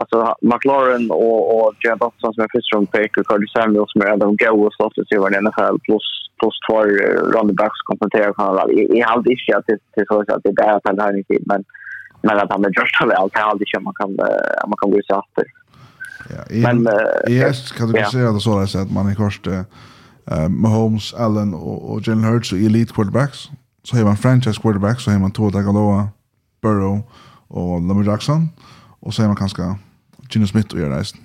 [0.00, 4.06] alltså McLaren och och Jared Dotson som är först pick och Curtis Samuel som är
[4.06, 6.06] en av de goa startspelare i NFL plus
[6.40, 6.82] plus två
[7.34, 10.76] running backs kompletterar kan i i halv inte att det det så att det är
[10.76, 11.64] att han har inte men
[12.22, 14.10] men att han är just av allt aldrig inte man kan
[14.70, 15.44] man kan gå så att
[16.30, 16.88] Ja, men
[17.28, 21.54] i häst kan du säga det så där att man är korst eh Mahomes, Allen
[21.54, 23.38] och, och Jalen Hurts och elite quarterbacks.
[23.82, 26.08] Så har man franchise quarterbacks så har man Tua Tagovailoa,
[26.62, 27.02] Burrow
[27.48, 28.48] och Lamar Jackson.
[29.00, 29.62] Och så har man kanske
[30.30, 31.20] Gino Smith och göra reisen.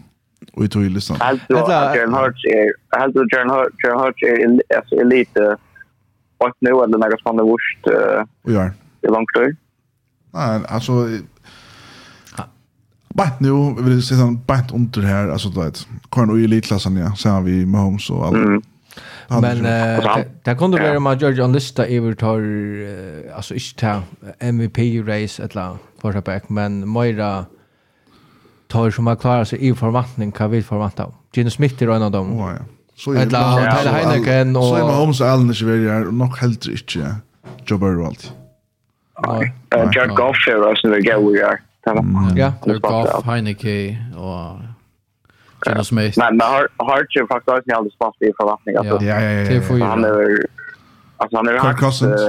[0.54, 1.18] Och i tog i listan.
[1.22, 5.58] Helt og Jaren Hurts er, helt og Jaren Hurts er elite
[6.38, 7.88] och nu, är eller något som han har vurst
[9.04, 9.56] i långt tid.
[10.34, 11.08] Nej, alltså
[13.16, 15.88] Bant nu, vi vill säga sån bant under här alltså du vet.
[16.12, 18.36] Kan och i elitklassen ja, Sen har vi Mahomes och allt.
[18.36, 18.62] Mm.
[19.30, 22.42] Men eh där kunde vara med George on lista över tar
[23.36, 24.02] alltså inte ta
[24.40, 24.78] MVP
[25.08, 27.46] race eller quarterback men Moira
[28.72, 31.12] tar som har klarat sig i förväntning kan vi förvänta.
[31.34, 32.38] Gino Smith är en av dem.
[32.38, 32.66] Ja, ja.
[32.96, 34.64] Så är det Tyler Heineken och...
[34.64, 37.16] Så är Mahomes och Allen i Sverige och nog helt inte
[37.66, 38.34] Joe Burrow allt.
[39.28, 41.60] Nej, Jared Goff är det som vi går vi är.
[41.86, 44.60] Ja, Jared Goff, Heineken och...
[45.66, 46.20] Gino Smith.
[46.20, 46.48] Men men
[46.78, 48.76] har ju faktiskt också en alldeles i förväntning.
[48.76, 49.22] Ja, ja,
[49.80, 49.86] ja.
[49.86, 50.46] Han är...
[51.18, 51.60] Alltså han är...
[51.60, 52.22] Kirk Cousins.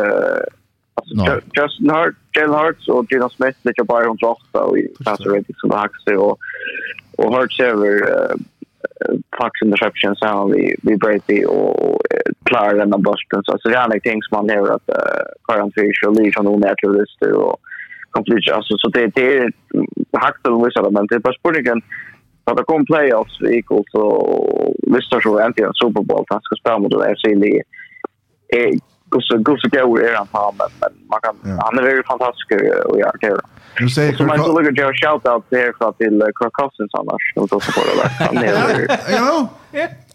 [1.15, 1.41] No.
[1.55, 5.71] Justin Hart, Jalen Hurts och Gino Smith ligger bara 108 och i passer rating som
[5.71, 6.39] Haxley och,
[7.19, 8.37] och Hurts över uh,
[9.39, 12.01] Fox interception så har vi vi Brady och
[12.45, 13.43] klarar den av Boston.
[13.45, 14.91] så så det är en ting som man lever att
[15.49, 17.57] Karan Fisher och Lee från Onaturalist och
[18.11, 19.53] complete alltså så det det är
[20.13, 21.83] hacktel vissa men det är bara spurningen.
[22.45, 26.91] att det kom playoffs equal och visst så äntligen Super Bowl Han ska spela mot
[26.91, 27.63] det FC Lee
[29.15, 31.63] gosse gosse går är han på men, men man kan ja.
[31.65, 32.49] han är väldigt fantastisk
[32.89, 33.39] och jag kan
[33.81, 34.39] Nu säger Kirk Cousins.
[34.39, 37.85] Man skulle ge shout out där för till Kirk Cousins annars och då så får
[37.91, 38.11] det där.
[38.27, 38.53] Han är
[39.17, 39.49] Ja.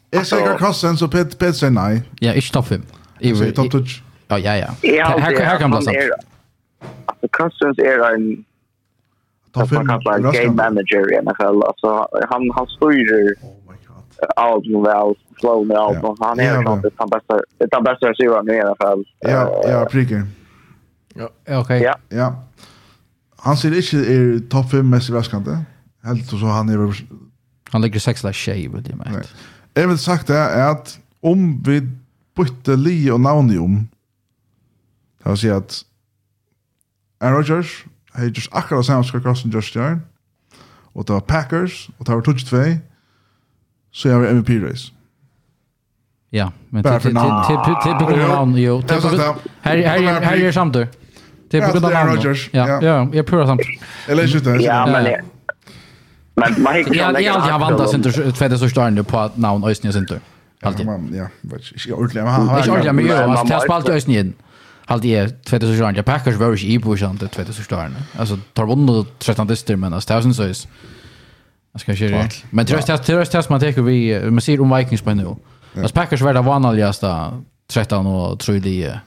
[0.10, 2.04] Jag säger Kirk Cousins och Pet Pet säger nej.
[2.20, 2.84] Ja, ich topp him.
[3.20, 4.04] Ich top touch.
[4.28, 4.70] Ja, ja, ja.
[5.20, 5.92] Här här kan blåsa.
[7.06, 8.46] Alltså Cousins är en
[9.58, 11.64] Topp man kan vara game manager i NFL.
[11.68, 13.36] Alltså han han styr
[14.36, 16.16] allt album väl, flow med allt Ja.
[16.20, 19.06] Han är ja, något han bästa, det utan bästa skivan nu i alla fall.
[19.20, 20.24] Ja, ja, pricker.
[21.14, 21.58] Ja, okej.
[21.58, 21.82] Okay.
[21.82, 21.96] Ja.
[22.10, 22.44] ja.
[23.38, 25.58] Han ser inte i topp 5 mest överraskande.
[26.04, 26.96] Helt så han är
[27.70, 29.24] Han ligger sex där tjej, vet jag inte.
[29.74, 31.82] Jag vill sagt det är att om vi
[32.36, 33.88] bytte li och namn om
[35.24, 35.82] det vill säga att
[37.20, 40.00] Aaron Rodgers har just akkurat samma skakrossen Josh där
[40.94, 42.58] och det var Packers och det var Touch 2
[43.98, 44.92] så jag var MVP-race.
[46.30, 47.12] Ja, men till till
[47.84, 48.84] till på grund av jo,
[49.62, 50.88] här här här är samt du.
[51.50, 52.50] Till på grund av Rogers.
[52.52, 53.62] Ja, ja, jag pura samt.
[54.08, 54.64] Eller så det.
[54.64, 55.04] Ja, men
[56.36, 59.64] Men man hickar jag jag har vantat sen till tvätta så står nu på namn
[59.64, 60.20] Östnje sen du.
[60.62, 60.88] Alltid.
[60.88, 62.66] Ja, vad jag ordlar han har.
[62.66, 64.32] Jag ordlar mig ju att har spalt Östnje.
[64.86, 67.28] Halt i tvätta så står Packers var ju i på sen till
[68.54, 70.68] tar vunnit 13 dyster men alltså 1000 så
[71.72, 72.30] Jag ska köra det.
[72.50, 75.36] Men tror jag tror jag test man tar vi man ser om Vikings på nu.
[75.78, 77.32] Alltså Packers var det vanligaste
[77.68, 79.00] 13 och tror det.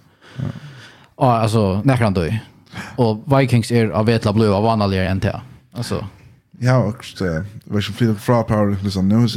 [1.17, 2.29] Ja, alltså näkran då.
[2.97, 5.41] Och Vikings är av vetla blå av vanligare än det.
[5.73, 6.07] Alltså
[6.63, 9.29] Ja, och det var ju flyttat från power liksom nu.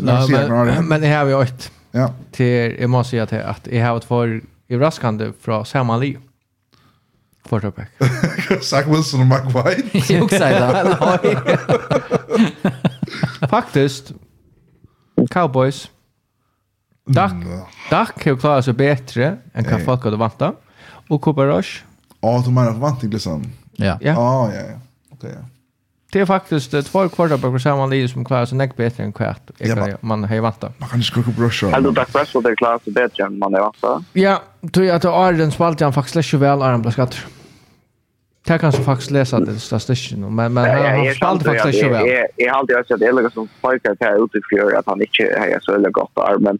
[0.82, 1.72] Men det har vi åt.
[1.92, 2.14] Ja.
[2.32, 6.18] Till jag måste säga till att jag har ett för överraskande från samma liv.
[7.50, 7.90] Quarterback.
[8.62, 10.14] Zach Wilson och Mike White.
[10.14, 11.20] Jag också det.
[13.56, 14.12] faktiskt
[15.30, 15.90] Cowboys
[17.06, 17.34] Dak,
[17.90, 20.62] Dak har klarat sig bättre än vad folk hade väntat.
[21.10, 21.84] Och Cooper Rush.
[22.22, 23.44] Ja, de har vant liksom.
[23.76, 23.98] Ja.
[24.02, 24.80] Ja, ja, ja.
[25.10, 25.46] Okej, ja.
[26.12, 29.52] Det är faktiskt två quarterback på samma linje som klarar sig näck bättre än kvart.
[29.58, 30.80] Ja, man har ju väntat.
[30.80, 31.66] Man kan inte skicka Rush.
[31.66, 34.04] Alltså Dak Prescott klarar sig bättre än man har väntat.
[34.14, 34.42] Ja,
[34.74, 37.20] tror jag att Arden spalt han faktiskt lätt väl Arden blev skattad.
[38.48, 41.94] Det kan du faktiskt läsa till statistiken, men, men han, har spalt spelade faktiskt inte
[41.94, 42.08] väl.
[42.36, 45.92] Jeg har alltid sett Elga som pojkar här utifrån at han ikke har så veldig
[45.94, 46.60] godt der, men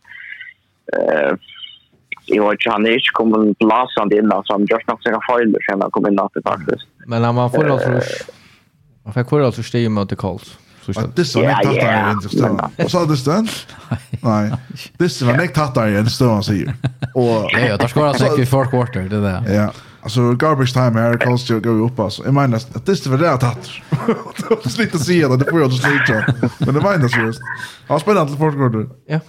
[0.94, 1.32] eh,
[2.26, 5.66] jag vet ikke, han er ikke kommet blasande inn, så han gjør nok sina fejler
[5.68, 6.88] sen han kom inn at det faktisk.
[7.08, 7.84] Men han var förra oss,
[9.04, 10.58] han fick förra oss steg mot det kallt.
[10.86, 12.62] Det var som är tattar i en stund.
[12.84, 13.50] Och sa du stund?
[14.22, 14.52] Nej.
[14.98, 16.74] Det som är tattar i en stund, han säger.
[17.14, 17.50] Och...
[17.52, 19.54] ja, jag tar skåra sig i fourth quarter, det där.
[19.54, 19.72] Ja.
[20.04, 22.24] Alltså garbage time här kallas det går upp alltså.
[22.26, 23.70] Jag menar att det var det att tatt.
[24.64, 26.26] Det är slitt se det, det får jag inte slita.
[26.66, 27.42] Men det var ändå seriöst.
[27.88, 28.90] Ja, spännande till Portgård.
[29.06, 29.20] Ja.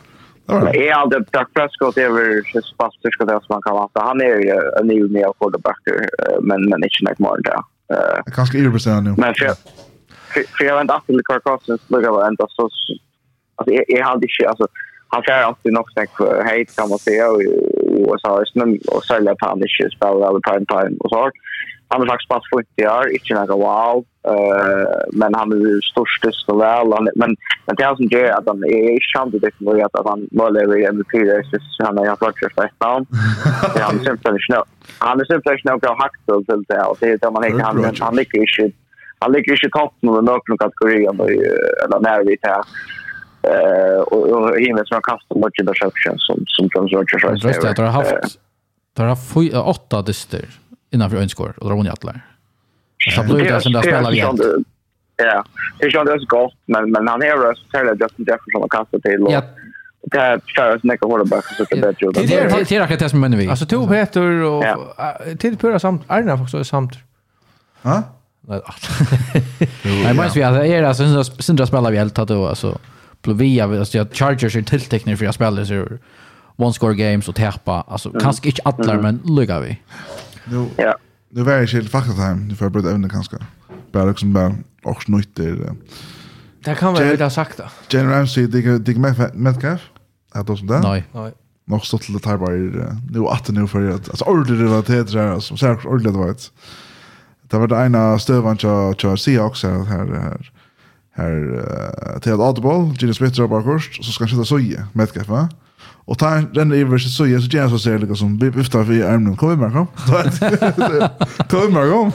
[0.46, 2.42] Det Jag har aldrig Doug Prescott över
[2.74, 3.88] Spaster ska det som man kan vara.
[3.94, 5.80] Han är ju en ny med och quarterback
[6.40, 7.60] men men inte något mer där.
[7.92, 9.14] Eh kanske är det bestämd nu.
[9.18, 9.46] Men för
[10.58, 12.62] för jag väntar till Kirk Cousins lugga var ändå så
[13.56, 14.66] alltså jag hade inte alltså
[15.08, 17.42] han kör alltid nog snack för hate kan man säga och
[17.94, 21.16] och så här snön och sälja på andra shit spel alla prime time och så
[21.16, 21.32] har
[21.88, 24.04] Han har faktiskt pass fullt i år, inte några wow.
[24.28, 27.36] Eh men han är ju störst så väl han men
[27.66, 30.72] men det är som gör att han är känd det som gör att han möjligen
[30.72, 33.06] är MVP det så han har fått sig fast down.
[33.76, 34.60] Ja, han simpelthen snö.
[34.98, 37.94] Han är simpelthen snö och hackt till det och det är det man inte han
[38.00, 38.74] han mycket shit
[39.24, 41.14] han ligger ikke i toppen av noen kategorier,
[41.84, 42.64] eller när vi tar
[43.44, 47.30] Eh och i med som kastar mycket deception som som Jones Rogers har.
[47.30, 48.38] Just det, har haft
[48.96, 50.44] där har fyra åtta dyster
[50.90, 52.20] innanför önskor och drar hon jättlar.
[53.14, 54.38] Så blir det som där spelar igen.
[55.16, 55.44] Ja,
[55.78, 58.68] det är känns det gott men men han är röst till det Justin Jefferson har
[58.68, 59.26] kastat till.
[59.28, 59.42] Ja.
[60.02, 62.10] Det här kör oss näka quarterback så det bättre.
[62.12, 63.48] Det är det är akkurat det som menar vi.
[63.48, 64.64] Alltså Tove Peter och
[65.38, 66.92] till pura samt Arna också samt.
[67.82, 68.02] Ja?
[68.40, 68.60] Nej.
[69.84, 72.78] Nej, men vi är alltså syndra spelar vi helt att då alltså.
[73.24, 75.86] Plovia, alltså jag Chargers är tilltecknade för jag spelar så
[76.56, 77.84] one score games och täppa.
[77.88, 78.20] Alltså mm.
[78.20, 79.02] kanske inte alla mm.
[79.02, 79.80] men lugga vi.
[80.44, 80.96] Nu, ja.
[81.30, 82.48] Nu var jag själv faktiskt time.
[82.48, 83.36] Du får bryta ämne kanske.
[83.92, 84.54] Bara liksom bara
[84.84, 85.74] och snutter.
[86.64, 87.64] Det kan väl inte ha sagt då.
[87.88, 89.80] Jane Ramsey, dig dig med Metcalf?
[90.32, 90.80] Att då som där?
[90.80, 91.04] Nej.
[91.12, 91.32] Nej.
[91.66, 92.50] Nog stått till tar bara
[93.12, 96.18] nu att nu för att alltså ordet det var det där som sagt ordet det
[96.18, 96.34] var.
[97.42, 100.52] Det var det ena stövan till till Seahawks här här
[101.14, 105.04] här uh, till Audible, Gina Smith drar bara först, så ska han sitta soja med
[105.04, 105.48] ett kaffe.
[106.06, 109.02] Och ta den över sig soja så Gina så ser det som vi viftar vi
[109.02, 109.36] armen.
[109.36, 109.86] Kom med kom.
[111.50, 112.12] Kom med kom.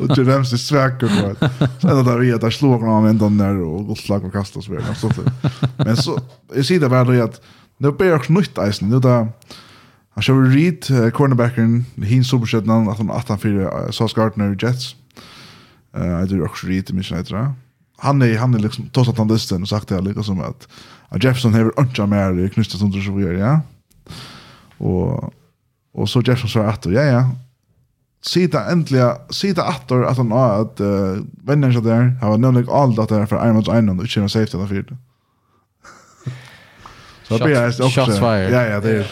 [0.00, 1.48] Och det vem sig sväcker på.
[1.80, 4.72] Sen då vi att slå honom med den där och gott slag och kasta så
[4.72, 4.94] vidare.
[4.94, 5.10] Så
[5.76, 6.20] Men så
[6.54, 7.40] jag ser det väl att
[7.78, 8.88] det blir också nytt isen.
[8.88, 9.28] Nu där
[10.14, 14.96] Han kör Reed, uh, cornerbacken, hin superstjärnan, att han 18-4, uh, Sauce Gardner, Jets.
[15.96, 17.54] Uh, jag tror också Reed i min det
[18.00, 20.68] han är han är liksom trots att han lyssnar och sagt det liksom som att,
[21.08, 23.60] att Jefferson har inte mer knysta som så vidare ja
[24.78, 25.34] och
[25.92, 27.30] och så Jefferson sa att ja ja
[28.22, 32.98] Sita äntligen, sita attor att han har att uh, vänner så där har nämligen allt
[32.98, 34.96] att det är för Armands Island och inte safety där för det.
[37.22, 37.88] Så det är också.
[37.88, 38.52] Shots fired.
[38.52, 39.10] Ja, ja, det är.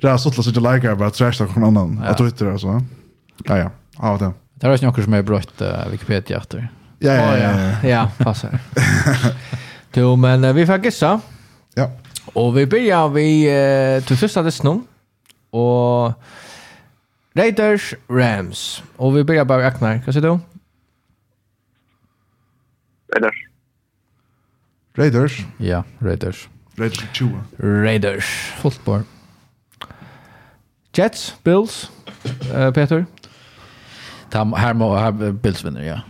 [0.00, 0.60] Det är så att det inte
[0.96, 2.04] bara trash talk någon annan.
[2.06, 2.82] Jag tror inte det alltså.
[3.44, 3.70] Ja, ja.
[3.98, 4.32] Ja, det.
[4.54, 5.60] Det är ju något som är brött
[5.90, 6.72] Wikipedia efter.
[7.02, 7.88] Ja, ja, ja.
[7.88, 8.58] Ja, passar.
[9.94, 11.20] Jo, men vi får gissa.
[11.74, 11.90] Ja.
[12.32, 14.86] Och vi börjar vi eh, till första listan.
[15.50, 16.12] Och
[17.34, 18.82] Raiders Rams.
[18.96, 20.02] Och vi börjar bara Aknar.
[20.06, 20.38] Vad säger du?
[23.12, 23.46] Raiders.
[24.94, 25.46] Raiders?
[25.58, 26.48] Ja, Raiders.
[26.76, 27.30] Raiders 20.
[27.58, 28.52] Raiders.
[28.56, 29.02] Fotboll.
[30.92, 31.90] Jets, Bills.
[32.54, 33.06] Uh, Peter?
[34.30, 36.00] Tam, här må, här, Bills vinner, ja.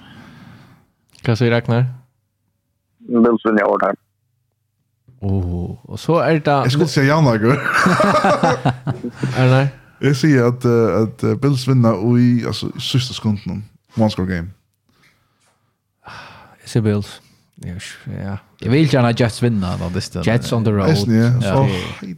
[1.27, 1.87] Vad säger Ragnar?
[2.99, 3.95] Bills vinner år her.
[5.21, 6.51] Oh, och så är det...
[6.51, 7.53] Jag skulle säga Jan Lager.
[9.39, 9.69] er det?
[10.03, 13.65] Jeg sier att, uh, at Bills vinner i altså, sista sekunden.
[13.97, 14.49] One score game.
[16.61, 17.21] Jag säger Bills.
[17.65, 18.39] Ja.
[18.59, 20.91] Jag vill gärna Jets vinna da, det Jets on the road.
[20.91, 21.41] Esten, ja.
[21.41, 21.69] Så,
[22.03, 22.17] ja.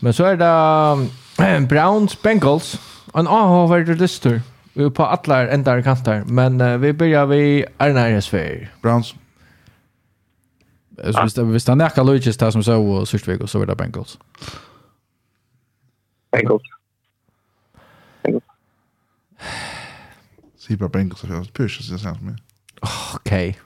[0.00, 2.80] Men så är det um, Browns Bengals.
[3.14, 4.34] En avhåverder listur.
[4.34, 4.40] Ja.
[4.80, 8.72] Vi är på alla ändar och kantar, men uh, vi börjar vid Arnaresfär.
[8.82, 9.14] Browns.
[11.12, 14.18] Så visst, visst han näka Luigi's där som så och Sörtvig och så vidare Bengals.
[16.32, 16.62] Bengals.
[18.22, 18.44] Bengals.
[20.58, 22.40] Sibra Bengals, jag har pyrsat sig sen med.
[23.14, 23.58] Okej.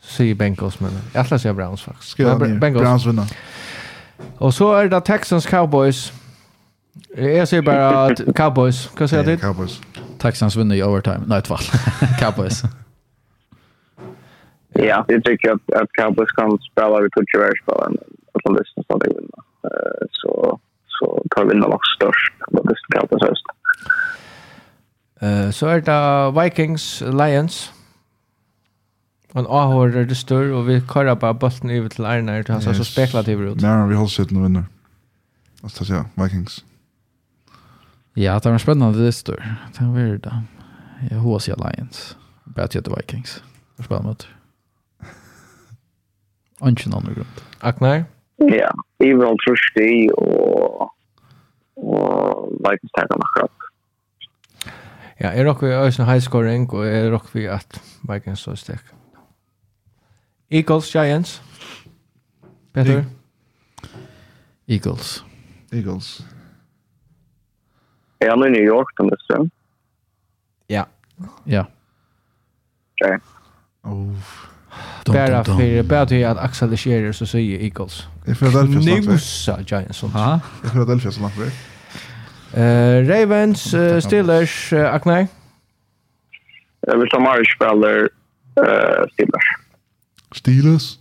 [0.00, 2.10] Sige Bengals, men jag tror att jag Browns faktiskt.
[2.10, 3.26] Ska jag Browns vinner.
[4.38, 6.12] Och så är det Texans Cowboys.
[7.16, 9.38] Jag säger bara att Cowboys, kan säga till?
[9.40, 9.80] Cowboys.
[10.18, 11.20] Texans vinner i overtime.
[11.26, 11.58] Nej, tvall.
[12.20, 12.62] Cowboys.
[14.72, 17.98] Ja, jag tycker att, att Cowboys kan spela, vid vi kunde tyvärr spela en
[18.32, 19.38] atlantistisk som vi vinner.
[20.10, 23.46] Så, så tar vi nog störst Vad atlantistisk Cowboys höst.
[25.56, 27.72] Så är det Vikings, Lions.
[29.34, 29.46] En
[29.96, 32.44] är det stör och vi körar bara bulten över till Arnar.
[32.48, 33.60] Han ser så spekulativ ut.
[33.60, 34.64] Nej, vi håller sitt och vinner.
[35.60, 36.04] Vad ska jag säga?
[36.14, 36.64] Vikings.
[38.14, 39.44] Ja, det var en spännande listor.
[39.78, 40.30] Det var det då.
[41.10, 42.16] Jag hos Alliance.
[42.44, 43.42] Bad Jet Vikings.
[43.76, 44.28] Det spelar mot.
[46.60, 47.26] Anchen andra grund.
[47.60, 48.04] Aknar?
[48.36, 50.92] Ja, Evil Trusty og
[51.76, 53.48] og Vikings tackar mig.
[55.20, 58.82] Ja, är rock vi ösna high scoring och är rock vi att Vikings så stäck.
[60.48, 61.42] Eagles Giants.
[62.72, 63.04] Peter.
[64.66, 65.24] Eagles.
[65.70, 66.24] Eagles.
[68.22, 69.34] Er han i New York den nästa?
[70.66, 70.84] Ja.
[71.44, 71.66] Ja.
[72.92, 73.20] Ok.
[73.82, 74.16] Oh.
[75.06, 78.06] Bara för bara till att Axel Scherer så säger Eagles.
[78.24, 79.70] Det Philadelphia väl för snabbt.
[79.70, 80.02] Giants.
[80.02, 80.40] Ha?
[80.62, 81.56] Det Philadelphia väl för snabbt.
[82.54, 85.26] Eh Ravens uh, Steelers uh, Akne.
[86.80, 88.08] Jag vill ta Marish Speller
[88.56, 89.46] eh Steelers.
[90.34, 90.98] Steelers.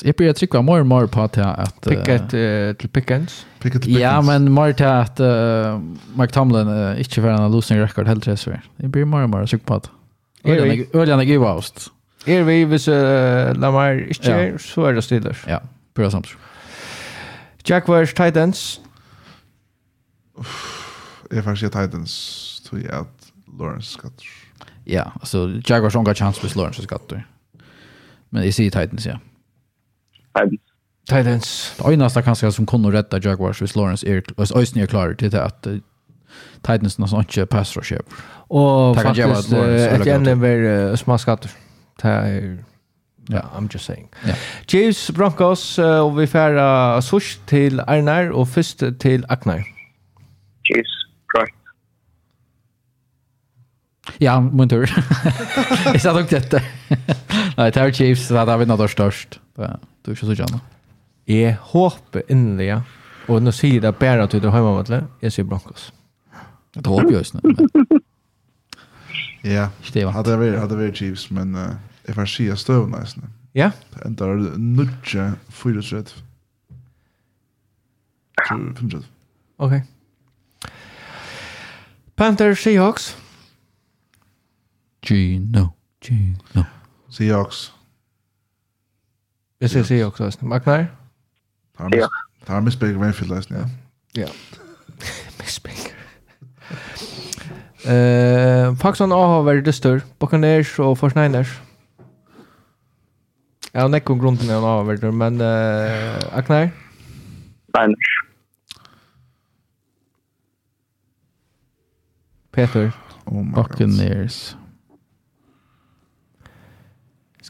[0.00, 1.38] Så jag börjar trycka mer och mer på att...
[1.38, 3.46] att Picket uh, till Pickens?
[3.58, 4.02] Picket till Pickens.
[4.02, 5.80] Ja, men mer till att uh,
[6.14, 8.60] Mark Tomlin uh, inte får en losing record helt rätt för.
[8.76, 9.90] Jag blir mer och mer trycka på att...
[10.94, 11.90] Öljan är givaust.
[12.26, 15.44] Er vi hvis uh, Lamar ikke er, så er det Steelers.
[15.48, 15.58] Ja,
[15.94, 16.32] bra samt.
[17.68, 18.80] Jaguars Titans.
[21.30, 22.14] Jeg får si Titans,
[22.66, 24.24] tror jeg at Lawrence skatter.
[24.86, 27.20] Ja, altså Jaguars har chans hvis Lawrence skatter.
[28.30, 29.20] Men jeg sier Titans, ja.
[30.34, 30.60] Titans.
[31.08, 31.74] Titans.
[31.78, 35.30] Det enaste kanske som kunde rädda Jaguars hvis Lawrence är, hvis Øysten är klar till
[35.30, 35.66] det att
[36.62, 38.12] Titans nästan inte pass rush upp.
[38.48, 41.50] Och faktiskt ett ämne var smaskatter.
[42.02, 42.58] Det er,
[43.30, 44.08] Ja, I'm just saying.
[44.26, 44.36] Yeah.
[44.66, 49.62] Chiefs, Broncos, og vi færa Sush til Arnar, og først til Aknar.
[50.66, 51.54] Chiefs, correct.
[54.20, 54.86] Ja, min tur.
[55.92, 56.62] Jeg sa nok dette.
[57.56, 59.40] Nei, det er Chiefs, det er vi nå størst.
[59.58, 59.76] Ja
[60.10, 60.60] du ikke så gjerne?
[61.30, 62.80] Jeg håper innelig, ja.
[63.30, 65.04] Og nå sier det bare at du er hjemme med det.
[65.22, 65.90] Jeg sier Broncos.
[66.74, 68.00] Det håper jeg også.
[69.44, 69.70] Ja,
[70.12, 71.72] hadde det vært, vært Chiefs, men uh,
[72.06, 73.30] jeg får si at støvene er sånn.
[73.56, 73.70] Ja?
[73.94, 76.20] Det ender nødje 34.
[78.48, 79.02] 35.
[79.58, 79.80] Ok.
[82.16, 83.16] Panthers, Seahawks.
[85.06, 85.66] Gino.
[86.04, 86.64] Gino.
[87.10, 87.70] Seahawks.
[89.60, 90.30] Det ska jag säga också.
[90.40, 90.86] Magnar?
[91.90, 92.08] Ja.
[92.46, 93.68] Thomas Baker Mayfield läst, ja.
[94.12, 94.28] Ja.
[95.38, 95.94] Miss Baker.
[97.92, 100.02] Eh, Pakistan har varit det stör.
[100.18, 101.58] Buccaneers och 49ers.
[103.72, 106.70] Ja, det grunden när han har varit det, men eh Aknar?
[107.78, 108.24] Niners.
[112.50, 112.92] Peter.
[113.24, 114.56] Oh my Buccaneers.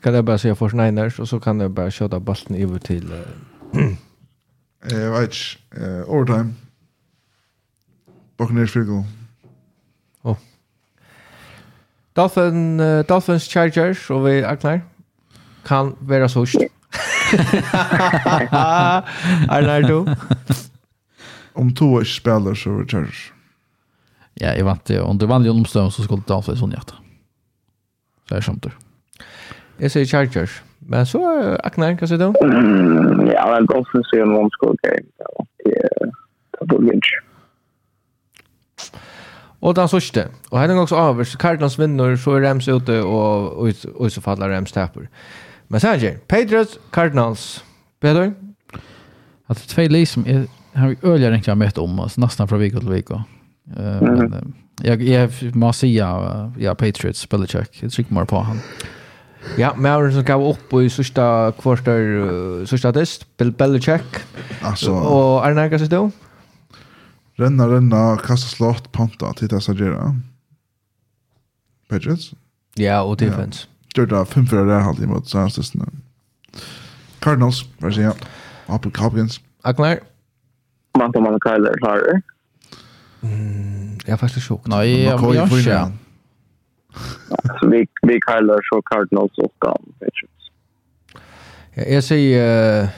[0.00, 3.12] Ska jag bara säga för Niners och så kan jag bara köta bollen över till
[4.82, 5.34] eh vet
[5.70, 6.54] eh overtime.
[8.36, 9.04] Buccaneers field goal.
[10.22, 10.36] Oh.
[12.12, 14.80] Dolphin, uh, Dolphins Chargers och vi Agnar
[15.64, 16.54] kan vara så hårt.
[19.48, 20.16] Arnar du?
[21.52, 23.32] Om två spelar så är Chargers.
[24.34, 25.00] Ja, jag vant det.
[25.00, 26.94] Om det vann ju omstånd så skulle Dolphins hon hjärta.
[28.28, 28.89] Så är det samtidigt.
[29.80, 30.62] Jeg sier Chargers.
[30.80, 31.20] Men så,
[31.64, 32.32] Aknar, hva sier du?
[32.42, 35.06] Mm, Ja, men Dolphins er en one score game.
[35.20, 35.44] Ja,
[36.60, 37.10] Det er Lynch.
[39.60, 40.28] Og den sørste.
[40.50, 43.58] Og her er det også Så Cardinals vinner, så er Rams ute, og,
[44.00, 45.00] og, så faller Rams taper.
[45.68, 47.64] Men sen ger Patriots, Cardinals.
[48.00, 48.32] Peder?
[49.46, 52.18] Att det är två liv som är har vi öliga rent jag mött om oss
[52.18, 53.14] nästan från vecka till vecka.
[53.14, 54.40] Uh, Men uh,
[54.82, 57.82] jag jag måste säga uh, ja Patriots Belichick.
[57.82, 58.60] jag trycker mer på han.
[59.56, 64.16] Ja, Mauren som gav upp i sista kvartar uh, sista test, Bill Belichick.
[64.62, 66.10] Alltså och Arne Nagas då.
[67.34, 70.16] Renna renna kasta slott panta till dessa gera.
[71.88, 72.32] Patriots.
[72.74, 73.66] Ja, och defense.
[73.94, 74.02] Ja.
[74.02, 75.72] Gjorde fem för det halvtid mot Saints.
[77.18, 78.16] Cardinals, vad säger jag?
[78.66, 79.40] Apple Hopkins.
[79.62, 79.98] Aknar.
[80.98, 82.22] Man kan man kallar det
[84.06, 84.66] Jag är faktiskt fast chock.
[84.66, 85.92] Nej, jag har inte.
[87.60, 90.50] Så vi, vi kallar så Cardinals oppgaven, Patriots.
[91.74, 92.88] Ja, jag säger uh,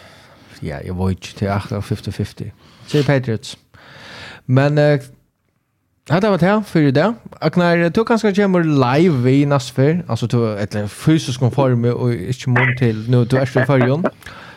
[0.60, 2.50] ja, jag var inte til 8 av 50-50.
[2.86, 3.58] Säger Patriots.
[4.46, 5.00] Men, uh,
[6.08, 7.14] Ja, Hade varit här för det.
[7.40, 12.76] Aknar du kanske kommer live i Nasfer, alltså tog ett fysisk konform och inte mån
[12.78, 14.04] till nu du är för förjon.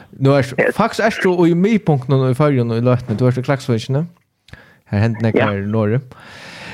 [0.10, 1.76] Nu är faktiskt är du i mig
[2.32, 4.08] i förjon och i lätten du är klaxvischen.
[4.86, 6.02] Här händer det här i norr.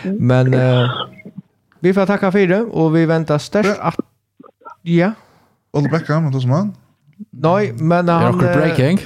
[0.04, 0.90] Men Uh,
[1.84, 3.96] Vi får tacka för det och vi väntar störst att...
[4.82, 5.14] Ja.
[5.72, 6.74] Olle Beckham, vad som han?
[7.30, 8.38] Nej, men han...
[8.38, 9.00] Det breaking.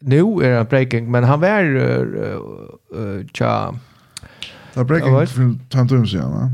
[0.00, 1.64] Nu är han breaking, men han var...
[1.64, 2.40] Uh,
[2.96, 3.74] uh, tja...
[4.74, 6.50] Det är breaking för tantum sedan, va?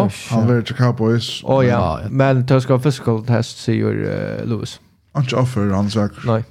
[0.00, 1.40] Oh, han var till Cowboys.
[1.44, 4.80] Åh oh, ja, men det ska physical test, säger uh, Lewis.
[5.12, 6.26] Han är inte offer, han säkert.
[6.26, 6.44] Nej.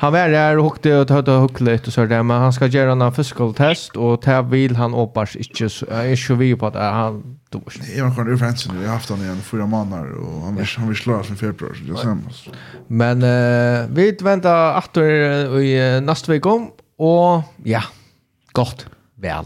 [0.00, 2.66] Han var där och hukte och hade hukt lite och så där, men han ska
[2.66, 6.66] göra en physical test och där vill han hoppas inte så är ju vi på
[6.66, 7.62] att han då.
[7.96, 10.66] Jag har ju fransen nu, jag har haft han igen fyra månader och han vill
[10.76, 12.48] han vill slå oss i februari så jag skäms.
[12.86, 16.48] Men uh, vi väntar åter i nästa vecka
[16.96, 17.82] och ja,
[18.52, 19.44] gott väl.